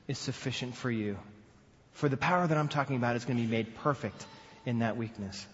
is 0.07 0.17
sufficient 0.17 0.75
for 0.75 0.89
you. 0.89 1.17
For 1.91 2.07
the 2.07 2.15
power 2.15 2.47
that 2.47 2.57
I'm 2.57 2.69
talking 2.69 2.95
about 2.95 3.17
is 3.17 3.25
going 3.25 3.35
to 3.35 3.43
be 3.43 3.51
made 3.51 3.75
perfect 3.75 4.25
in 4.65 4.79
that 4.79 4.95
weakness. 4.95 5.45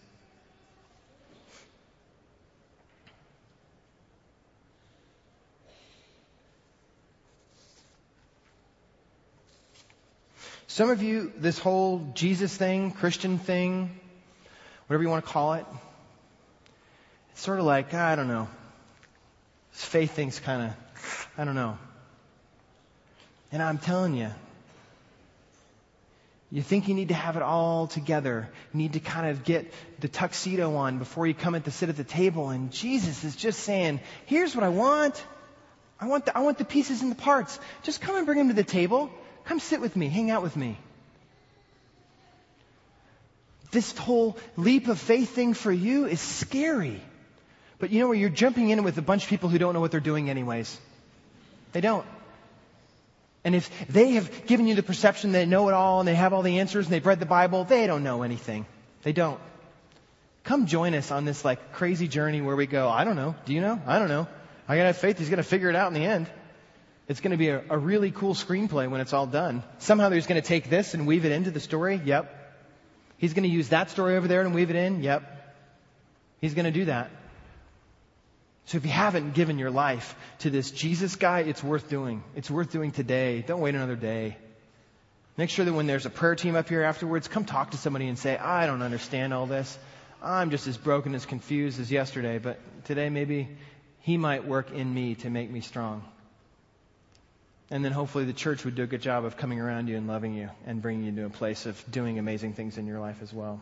Some 10.78 10.92
of 10.92 11.02
you, 11.02 11.34
this 11.36 11.58
whole 11.58 12.08
Jesus 12.14 12.56
thing, 12.56 12.92
Christian 12.92 13.40
thing, 13.40 14.00
whatever 14.86 15.02
you 15.02 15.10
want 15.10 15.26
to 15.26 15.32
call 15.32 15.54
it, 15.54 15.66
it's 17.32 17.42
sort 17.42 17.58
of 17.58 17.66
like, 17.66 17.96
I 17.96 18.16
don't 18.16 18.28
know. 18.28 18.48
This 19.74 19.84
faith 19.84 20.12
thing's 20.12 20.40
kind 20.40 20.62
of, 20.70 21.30
I 21.36 21.46
don't 21.46 21.56
know. 21.56 21.80
And 23.52 23.64
I'm 23.64 23.80
telling 23.80 24.14
you, 24.14 24.30
you 26.52 26.62
think 26.62 26.88
you 26.88 26.94
need 26.94 27.08
to 27.08 27.16
have 27.16 27.38
it 27.38 27.42
all 27.42 27.88
together. 27.88 28.48
You 28.72 28.78
need 28.78 28.94
to 28.94 29.00
kind 29.00 29.32
of 29.32 29.44
get 29.44 29.74
the 30.00 30.08
tuxedo 30.08 30.76
on 30.76 31.00
before 31.00 31.26
you 31.26 31.34
come 31.34 31.56
in 31.56 31.64
to 31.64 31.72
sit 31.72 31.90
at 31.90 31.98
the 31.98 32.04
table. 32.04 32.52
And 32.52 32.72
Jesus 32.72 33.24
is 33.24 33.36
just 33.36 33.62
saying, 33.62 34.00
here's 34.28 34.54
what 34.56 34.64
I 34.64 34.70
want. 34.70 35.26
I 36.00 36.06
want 36.06 36.28
the, 36.28 36.38
I 36.38 36.42
want 36.42 36.60
the 36.60 36.66
pieces 36.66 37.02
and 37.02 37.10
the 37.10 37.16
parts. 37.16 37.60
Just 37.82 38.00
come 38.00 38.16
and 38.16 38.28
bring 38.28 38.38
them 38.38 38.50
to 38.50 38.54
the 38.54 38.64
table. 38.64 39.10
Come 39.48 39.60
sit 39.60 39.80
with 39.80 39.96
me, 39.96 40.10
hang 40.10 40.30
out 40.30 40.44
with 40.44 40.56
me. 40.56 40.78
This 43.72 43.98
whole 43.98 44.38
leap 44.58 44.88
of 44.88 45.00
faith 45.00 45.34
thing 45.34 45.54
for 45.54 45.72
you 45.72 46.06
is 46.06 46.20
scary. 46.20 47.02
But 47.80 47.92
you 47.92 48.00
know 48.00 48.08
where 48.08 48.18
you're 48.18 48.30
jumping 48.30 48.70
in 48.70 48.84
with 48.84 48.98
a 48.98 49.02
bunch 49.02 49.24
of 49.24 49.30
people 49.30 49.50
who 49.50 49.58
don't 49.58 49.74
know 49.74 49.80
what 49.80 49.92
they're 49.92 50.00
doing 50.00 50.30
anyways. 50.30 50.78
They 51.72 51.80
don't. 51.80 52.06
And 53.46 53.56
if 53.56 53.88
they 53.88 54.12
have 54.12 54.48
given 54.48 54.68
you 54.68 54.76
the 54.76 54.84
perception 54.84 55.32
they 55.32 55.46
know 55.46 55.70
it 55.70 55.74
all 55.74 56.00
and 56.00 56.08
they 56.08 56.16
have 56.16 56.34
all 56.34 56.42
the 56.42 56.60
answers 56.60 56.86
and 56.86 56.94
they've 56.94 57.06
read 57.06 57.22
the 57.22 57.26
Bible, 57.26 57.64
they 57.64 57.88
don't 57.88 58.04
know 58.04 58.24
anything. 58.24 58.66
They 59.04 59.14
don't. 59.14 59.40
Come 60.44 60.66
join 60.66 60.94
us 60.94 61.10
on 61.12 61.24
this 61.24 61.46
like 61.46 61.72
crazy 61.72 62.10
journey 62.10 62.42
where 62.42 62.56
we 62.56 62.68
go, 62.68 62.90
I 62.90 63.06
don't 63.06 63.16
know. 63.16 63.36
Do 63.46 63.54
you 63.54 63.62
know? 63.62 63.82
I 63.88 64.00
don't 64.00 64.10
know. 64.10 64.28
I 64.68 64.76
gotta 64.76 64.88
have 64.88 64.98
faith 64.98 65.20
he's 65.20 65.30
gonna 65.30 65.44
figure 65.44 65.70
it 65.70 65.76
out 65.78 65.88
in 65.88 65.94
the 65.94 66.06
end. 66.06 66.28
It's 67.08 67.22
going 67.22 67.32
to 67.32 67.38
be 67.38 67.50
a, 67.50 67.64
a 67.70 67.78
really 67.78 68.12
cool 68.12 68.34
screenplay 68.34 68.90
when 68.90 69.00
it's 69.00 69.14
all 69.14 69.28
done. 69.28 69.64
Somehow 69.80 70.10
he's 70.10 70.28
going 70.28 70.42
to 70.42 70.48
take 70.48 70.70
this 70.70 70.94
and 70.94 71.08
weave 71.08 71.26
it 71.26 71.32
into 71.32 71.52
the 71.52 71.60
story. 71.60 72.02
Yep. 72.04 72.34
He's 73.18 73.34
going 73.34 73.44
to 73.44 73.50
use 73.50 73.70
that 73.70 73.90
story 73.90 74.18
over 74.18 74.28
there 74.28 74.42
and 74.42 74.54
weave 74.54 74.70
it 74.70 74.76
in. 74.76 75.02
Yep. 75.02 75.24
He's 76.42 76.54
going 76.54 76.66
to 76.66 76.72
do 76.72 76.86
that. 76.86 77.10
So 78.66 78.78
if 78.78 78.86
you 78.86 78.92
haven't 78.92 79.34
given 79.34 79.58
your 79.58 79.72
life 79.72 80.16
to 80.40 80.50
this 80.50 80.72
Jesus 80.72 81.16
guy, 81.16 81.40
it's 81.40 81.64
worth 81.64 81.90
doing. 81.90 82.22
It's 82.36 82.52
worth 82.52 82.70
doing 82.70 82.92
today. 82.92 83.42
Don't 83.42 83.62
wait 83.62 83.76
another 83.76 83.96
day. 83.96 84.36
Make 85.38 85.50
sure 85.50 85.64
that 85.64 85.74
when 85.74 85.88
there's 85.88 86.06
a 86.06 86.10
prayer 86.10 86.36
team 86.36 86.56
up 86.56 86.68
here 86.68 86.84
afterwards, 86.84 87.30
come 87.30 87.46
talk 87.46 87.72
to 87.72 87.78
somebody 87.78 88.10
and 88.10 88.20
say, 88.20 88.38
I 88.38 88.66
don't 88.66 88.82
understand 88.82 89.34
all 89.34 89.46
this. 89.46 89.78
I'm 90.22 90.50
just 90.50 90.68
as 90.68 90.78
broken, 90.78 91.16
as 91.16 91.26
confused 91.26 91.80
as 91.80 91.90
yesterday, 91.90 92.40
but 92.40 92.60
today 92.86 93.10
maybe 93.10 93.48
he 94.02 94.18
might 94.18 94.46
work 94.46 94.72
in 94.72 94.94
me 94.94 95.16
to 95.16 95.30
make 95.30 95.50
me 95.50 95.62
strong. 95.62 96.04
And 97.70 97.84
then 97.84 97.92
hopefully 97.92 98.24
the 98.24 98.34
church 98.34 98.64
would 98.64 98.76
do 98.76 98.84
a 98.84 98.88
good 98.88 99.02
job 99.02 99.26
of 99.26 99.36
coming 99.36 99.60
around 99.60 99.90
you 99.90 99.98
and 99.98 100.08
loving 100.08 100.34
you 100.34 100.50
and 100.66 100.82
bringing 100.82 101.04
you 101.06 101.12
to 101.18 101.26
a 101.26 101.30
place 101.30 101.66
of 101.66 101.84
doing 101.92 102.18
amazing 102.18 102.54
things 102.54 102.78
in 102.78 102.88
your 102.88 103.00
life 103.00 103.22
as 103.22 103.34
well. 103.34 103.60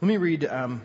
Let 0.00 0.08
me 0.08 0.16
read 0.16 0.44
um, 0.44 0.82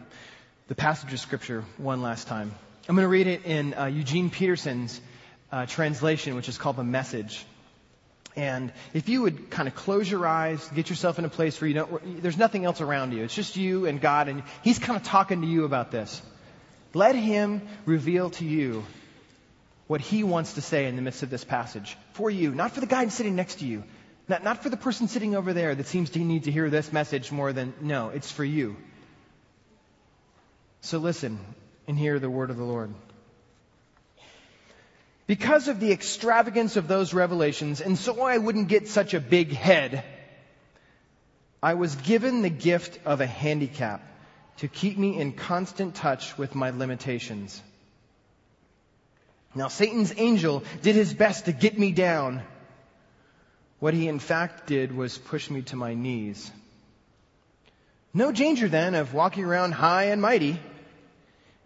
the 0.67 0.76
passage 0.76 1.13
of 1.13 1.20
Scripture 1.20 1.63
one 1.78 2.02
last 2.02 2.28
time. 2.28 2.52
I'm 2.89 2.96
going 2.96 3.04
to 3.04 3.10
read 3.10 3.28
it 3.28 3.46
in 3.46 3.74
uh, 3.74 3.86
Eugene 3.86 4.30
Peterson's 4.30 5.02
uh, 5.52 5.65
translation, 5.65 6.36
which 6.36 6.50
is 6.50 6.58
called 6.58 6.78
The 6.78 6.84
Message. 6.84 7.46
And 8.36 8.72
if 8.93 9.10
you 9.10 9.24
would 9.24 9.50
kind 9.50 9.67
of 9.67 9.76
close 9.76 10.10
your 10.10 10.28
eyes, 10.28 10.67
get 10.76 10.89
yourself 10.89 11.17
in 11.17 11.26
a 11.26 11.30
place 11.30 11.60
where 11.60 11.67
you 11.67 11.74
don't, 11.74 12.22
there's 12.22 12.38
nothing 12.38 12.65
else 12.65 12.82
around 12.82 13.13
you. 13.13 13.24
It's 13.24 13.34
just 13.34 13.56
you 13.56 13.88
and 13.88 14.00
God, 14.00 14.28
and 14.28 14.43
He's 14.63 14.78
kind 14.78 14.96
of 14.96 15.04
talking 15.04 15.41
to 15.41 15.48
you 15.48 15.65
about 15.65 15.89
this. 15.89 16.22
Let 16.93 17.15
Him 17.15 17.62
reveal 17.86 18.30
to 18.32 18.45
you 18.45 18.84
what 19.88 20.02
he 20.02 20.23
wants 20.23 20.54
to 20.54 20.62
say 20.62 20.86
in 20.86 20.95
the 20.95 21.02
midst 21.02 21.23
of 21.23 21.30
this 21.30 21.45
passage. 21.45 21.97
For 22.13 22.30
you, 22.30 22.54
not 22.54 22.71
for 22.71 22.82
the 22.82 22.86
guy 22.86 23.08
sitting 23.08 23.36
next 23.36 23.60
to 23.60 23.65
you, 23.65 23.84
not, 24.28 24.43
not 24.43 24.62
for 24.62 24.69
the 24.69 24.78
person 24.78 25.08
sitting 25.08 25.36
over 25.36 25.54
there 25.54 25.73
that 25.73 25.88
seems 25.88 26.10
to 26.12 26.19
need 26.19 26.43
to 26.43 26.52
hear 26.52 26.69
this 26.69 26.91
message 26.91 27.32
more 27.32 27.54
than, 27.54 27.73
no, 27.82 28.10
it's 28.10 28.32
for 28.32 28.43
you. 28.43 28.76
So 30.82 30.97
listen 30.97 31.39
and 31.88 31.97
hear 31.97 32.19
the 32.19 32.30
word 32.30 32.50
of 32.50 32.58
the 32.58 32.63
Lord. 32.63 32.93
Because 35.26 35.67
of 35.67 35.80
the 35.80 35.91
extravagance 35.91 36.76
of 36.76 36.88
those 36.88 37.13
revelations, 37.13 37.82
and 37.82 37.97
so 37.97 38.21
I 38.21 38.38
wouldn't 38.38 38.67
get 38.67 38.88
such 38.88 39.13
a 39.13 39.19
big 39.19 39.52
head, 39.52 40.04
I 41.62 41.73
was 41.73 41.95
given 41.95 42.41
the 42.41 42.50
gift 42.50 43.00
of 43.06 43.19
a 43.19 43.26
handicap 43.26 44.02
to 44.58 44.67
keep 44.67 44.98
me 44.98 45.20
in 45.20 45.34
constant 45.34 45.96
touch 45.96 46.38
with 46.38 46.56
my 46.56 46.72
limitations. 46.72 47.62
Now, 49.56 49.67
Satan's 49.67 50.13
angel 50.17 50.63
did 50.82 50.96
his 50.96 51.13
best 51.13 51.46
to 51.46 51.52
get 51.52 51.78
me 51.78 51.91
down. 51.91 52.43
What 53.80 53.93
he 53.93 54.08
in 54.08 54.20
fact 54.20 54.67
did 54.67 54.96
was 54.96 55.17
push 55.17 55.50
me 55.50 55.62
to 55.63 55.76
my 55.76 55.93
knees. 55.93 56.52
No 58.13 58.32
danger 58.32 58.67
then 58.67 58.96
of 58.96 59.13
walking 59.13 59.46
around 59.46 59.74
high 59.74 60.06
and 60.06 60.22
mighty. 60.22 60.60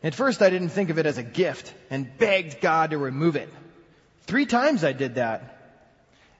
At 0.04 0.15
first 0.15 0.41
I 0.41 0.49
didn't 0.49 0.69
think 0.69 0.89
of 0.89 0.97
it 0.97 1.06
as 1.06 1.17
a 1.17 1.23
gift 1.23 1.73
and 1.89 2.17
begged 2.17 2.60
God 2.60 2.91
to 2.91 2.97
remove 2.97 3.36
it. 3.36 3.49
Three 4.23 4.45
times 4.45 4.84
I 4.84 4.91
did 4.91 5.15
that. 5.15 5.58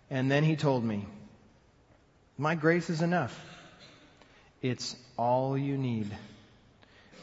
And 0.10 0.30
then 0.30 0.44
he 0.44 0.58
told 0.58 0.84
me, 0.84 1.06
my 2.38 2.56
grace 2.56 2.90
is 2.90 3.02
enough. 3.02 3.38
It's 4.62 4.96
all 5.18 5.58
you 5.58 5.78
need. 5.78 6.12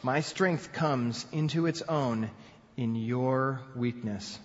My 0.01 0.21
strength 0.21 0.71
comes 0.71 1.25
into 1.31 1.65
its 1.65 1.81
own 1.81 2.29
in 2.77 2.95
your 2.95 3.61
weakness. 3.75 4.39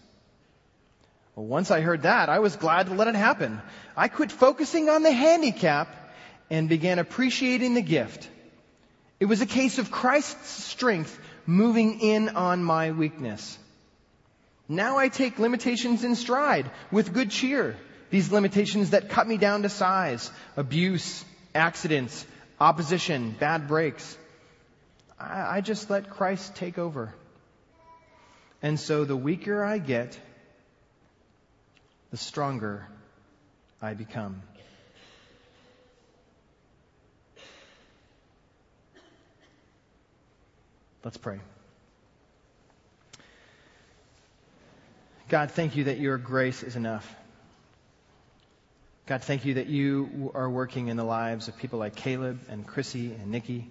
Well, 1.36 1.46
once 1.46 1.70
I 1.70 1.80
heard 1.80 2.02
that, 2.02 2.28
I 2.28 2.40
was 2.40 2.56
glad 2.56 2.86
to 2.86 2.94
let 2.94 3.08
it 3.08 3.14
happen. 3.14 3.62
I 3.96 4.08
quit 4.08 4.32
focusing 4.32 4.88
on 4.88 5.02
the 5.02 5.12
handicap 5.12 5.88
and 6.50 6.68
began 6.68 6.98
appreciating 6.98 7.74
the 7.74 7.82
gift. 7.82 8.28
It 9.20 9.26
was 9.26 9.40
a 9.40 9.46
case 9.46 9.78
of 9.78 9.90
Christ's 9.90 10.48
strength 10.48 11.18
moving 11.46 12.00
in 12.00 12.30
on 12.30 12.64
my 12.64 12.90
weakness. 12.90 13.58
Now 14.68 14.98
I 14.98 15.08
take 15.08 15.38
limitations 15.38 16.02
in 16.02 16.16
stride 16.16 16.70
with 16.90 17.12
good 17.12 17.30
cheer. 17.30 17.76
These 18.10 18.32
limitations 18.32 18.90
that 18.90 19.08
cut 19.08 19.28
me 19.28 19.36
down 19.36 19.62
to 19.62 19.68
size, 19.68 20.30
abuse, 20.56 21.24
accidents, 21.54 22.26
opposition, 22.60 23.36
bad 23.38 23.68
breaks. 23.68 24.16
I, 25.18 25.56
I 25.56 25.60
just 25.60 25.90
let 25.90 26.10
Christ 26.10 26.54
take 26.56 26.78
over. 26.78 27.14
And 28.62 28.80
so 28.80 29.04
the 29.04 29.16
weaker 29.16 29.62
I 29.62 29.78
get, 29.78 30.18
the 32.10 32.16
stronger 32.16 32.86
I 33.82 33.94
become. 33.94 34.42
Let's 41.04 41.18
pray. 41.18 41.40
God, 45.28 45.50
thank 45.50 45.76
you 45.76 45.84
that 45.84 45.98
your 45.98 46.16
grace 46.16 46.62
is 46.62 46.76
enough. 46.76 47.14
God, 49.06 49.22
thank 49.22 49.44
you 49.44 49.54
that 49.54 49.66
you 49.66 50.32
are 50.34 50.48
working 50.48 50.88
in 50.88 50.96
the 50.96 51.04
lives 51.04 51.48
of 51.48 51.58
people 51.58 51.78
like 51.78 51.94
Caleb 51.94 52.40
and 52.48 52.66
Chrissy 52.66 53.12
and 53.12 53.30
Nikki. 53.30 53.68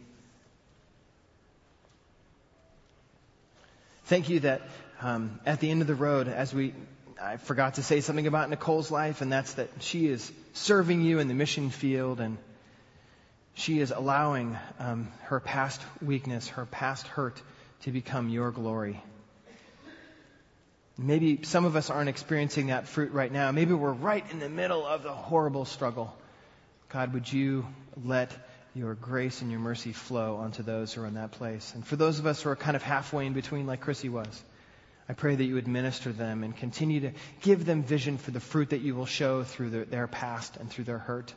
Thank 4.13 4.29
you 4.29 4.41
that 4.41 4.61
um, 5.01 5.39
at 5.43 5.59
the 5.59 5.71
end 5.71 5.81
of 5.81 5.87
the 5.87 5.95
road, 5.95 6.27
as 6.27 6.53
we, 6.53 6.75
I 7.19 7.37
forgot 7.37 7.73
to 7.73 7.81
say 7.81 7.99
something 7.99 8.27
about 8.27 8.47
Nicole's 8.47 8.91
life, 8.91 9.21
and 9.21 9.31
that's 9.31 9.55
that 9.55 9.69
she 9.79 10.05
is 10.05 10.31
serving 10.53 11.01
you 11.01 11.17
in 11.17 11.27
the 11.27 11.33
mission 11.33 11.71
field, 11.71 12.19
and 12.19 12.37
she 13.55 13.79
is 13.79 13.89
allowing 13.89 14.55
um, 14.77 15.07
her 15.23 15.39
past 15.39 15.81
weakness, 15.99 16.49
her 16.49 16.67
past 16.67 17.07
hurt, 17.07 17.41
to 17.85 17.91
become 17.91 18.29
your 18.29 18.51
glory. 18.51 19.01
Maybe 20.95 21.41
some 21.41 21.65
of 21.65 21.75
us 21.75 21.89
aren't 21.89 22.09
experiencing 22.09 22.67
that 22.67 22.87
fruit 22.87 23.13
right 23.13 23.31
now. 23.31 23.51
Maybe 23.51 23.73
we're 23.73 23.93
right 23.93 24.23
in 24.31 24.37
the 24.37 24.47
middle 24.47 24.85
of 24.85 25.01
the 25.01 25.11
horrible 25.11 25.65
struggle. 25.65 26.15
God, 26.89 27.15
would 27.15 27.33
you 27.33 27.65
let 28.05 28.31
your 28.75 28.95
grace 28.95 29.41
and 29.41 29.51
your 29.51 29.59
mercy 29.59 29.93
flow 29.93 30.37
onto 30.37 30.63
those 30.63 30.93
who 30.93 31.01
are 31.01 31.07
in 31.07 31.15
that 31.15 31.31
place? 31.31 31.71
And 31.75 31.85
for 31.85 31.95
those 31.95 32.19
of 32.19 32.25
us 32.25 32.41
who 32.41 32.49
are 32.49 32.55
kind 32.55 32.75
of 32.75 32.83
halfway 32.83 33.25
in 33.25 33.33
between, 33.33 33.67
like 33.67 33.81
Chrissy 33.81 34.09
was, 34.09 34.43
I 35.07 35.13
pray 35.13 35.35
that 35.35 35.43
you 35.43 35.55
would 35.55 35.67
minister 35.67 36.11
them 36.11 36.43
and 36.43 36.55
continue 36.55 37.01
to 37.01 37.11
give 37.41 37.65
them 37.65 37.83
vision 37.83 38.17
for 38.17 38.31
the 38.31 38.39
fruit 38.39 38.69
that 38.69 38.81
you 38.81 38.95
will 38.95 39.05
show 39.05 39.43
through 39.43 39.69
their, 39.69 39.85
their 39.85 40.07
past 40.07 40.57
and 40.57 40.69
through 40.69 40.85
their 40.85 40.97
hurt. 40.97 41.33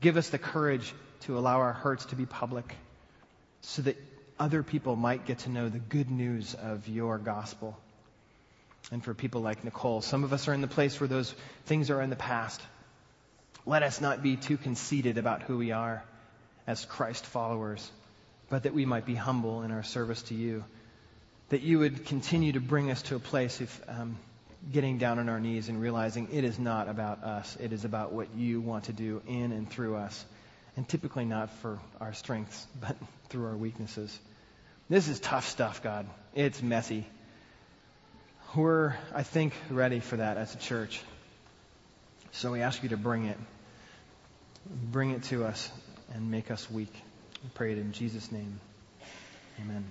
Give 0.00 0.16
us 0.16 0.28
the 0.28 0.38
courage 0.38 0.92
to 1.20 1.38
allow 1.38 1.58
our 1.58 1.72
hurts 1.72 2.06
to 2.06 2.16
be 2.16 2.26
public 2.26 2.74
so 3.62 3.82
that 3.82 3.96
other 4.38 4.62
people 4.62 4.96
might 4.96 5.26
get 5.26 5.40
to 5.40 5.50
know 5.50 5.68
the 5.68 5.78
good 5.78 6.10
news 6.10 6.54
of 6.54 6.86
your 6.86 7.18
gospel 7.18 7.76
and 8.92 9.02
for 9.02 9.14
people 9.14 9.40
like 9.40 9.64
Nicole. 9.64 10.00
Some 10.00 10.24
of 10.24 10.32
us 10.32 10.46
are 10.46 10.54
in 10.54 10.60
the 10.60 10.68
place 10.68 11.00
where 11.00 11.08
those 11.08 11.34
things 11.66 11.90
are 11.90 12.00
in 12.00 12.10
the 12.10 12.16
past. 12.16 12.60
Let 13.66 13.82
us 13.82 14.00
not 14.00 14.22
be 14.22 14.36
too 14.36 14.56
conceited 14.56 15.18
about 15.18 15.42
who 15.42 15.58
we 15.58 15.72
are 15.72 16.02
as 16.68 16.84
Christ 16.84 17.26
followers, 17.26 17.90
but 18.48 18.62
that 18.62 18.74
we 18.74 18.86
might 18.86 19.06
be 19.06 19.16
humble 19.16 19.62
in 19.62 19.72
our 19.72 19.82
service 19.82 20.22
to 20.22 20.34
you. 20.34 20.64
That 21.48 21.62
you 21.62 21.80
would 21.80 22.06
continue 22.06 22.52
to 22.52 22.60
bring 22.60 22.92
us 22.92 23.02
to 23.02 23.16
a 23.16 23.18
place 23.18 23.60
of 23.60 23.84
um, 23.88 24.18
getting 24.70 24.98
down 24.98 25.18
on 25.18 25.28
our 25.28 25.40
knees 25.40 25.68
and 25.68 25.80
realizing 25.80 26.28
it 26.30 26.44
is 26.44 26.60
not 26.60 26.88
about 26.88 27.24
us. 27.24 27.56
It 27.58 27.72
is 27.72 27.84
about 27.84 28.12
what 28.12 28.28
you 28.36 28.60
want 28.60 28.84
to 28.84 28.92
do 28.92 29.20
in 29.26 29.50
and 29.50 29.68
through 29.68 29.96
us. 29.96 30.24
And 30.76 30.88
typically 30.88 31.24
not 31.24 31.50
for 31.50 31.80
our 32.00 32.12
strengths, 32.12 32.64
but 32.80 32.96
through 33.30 33.46
our 33.46 33.56
weaknesses. 33.56 34.16
This 34.88 35.08
is 35.08 35.18
tough 35.18 35.48
stuff, 35.48 35.82
God. 35.82 36.06
It's 36.34 36.62
messy 36.62 37.04
we're, 38.56 38.94
I 39.14 39.22
think, 39.22 39.52
ready 39.70 40.00
for 40.00 40.16
that 40.16 40.36
as 40.36 40.54
a 40.54 40.58
church. 40.58 41.00
So 42.32 42.52
we 42.52 42.62
ask 42.62 42.82
you 42.82 42.88
to 42.90 42.96
bring 42.96 43.26
it. 43.26 43.36
Bring 44.90 45.10
it 45.10 45.24
to 45.24 45.44
us 45.44 45.70
and 46.14 46.30
make 46.30 46.50
us 46.50 46.70
weak. 46.70 46.92
We 47.42 47.50
pray 47.54 47.72
it 47.72 47.78
in 47.78 47.92
Jesus' 47.92 48.32
name. 48.32 48.60
Amen. 49.60 49.84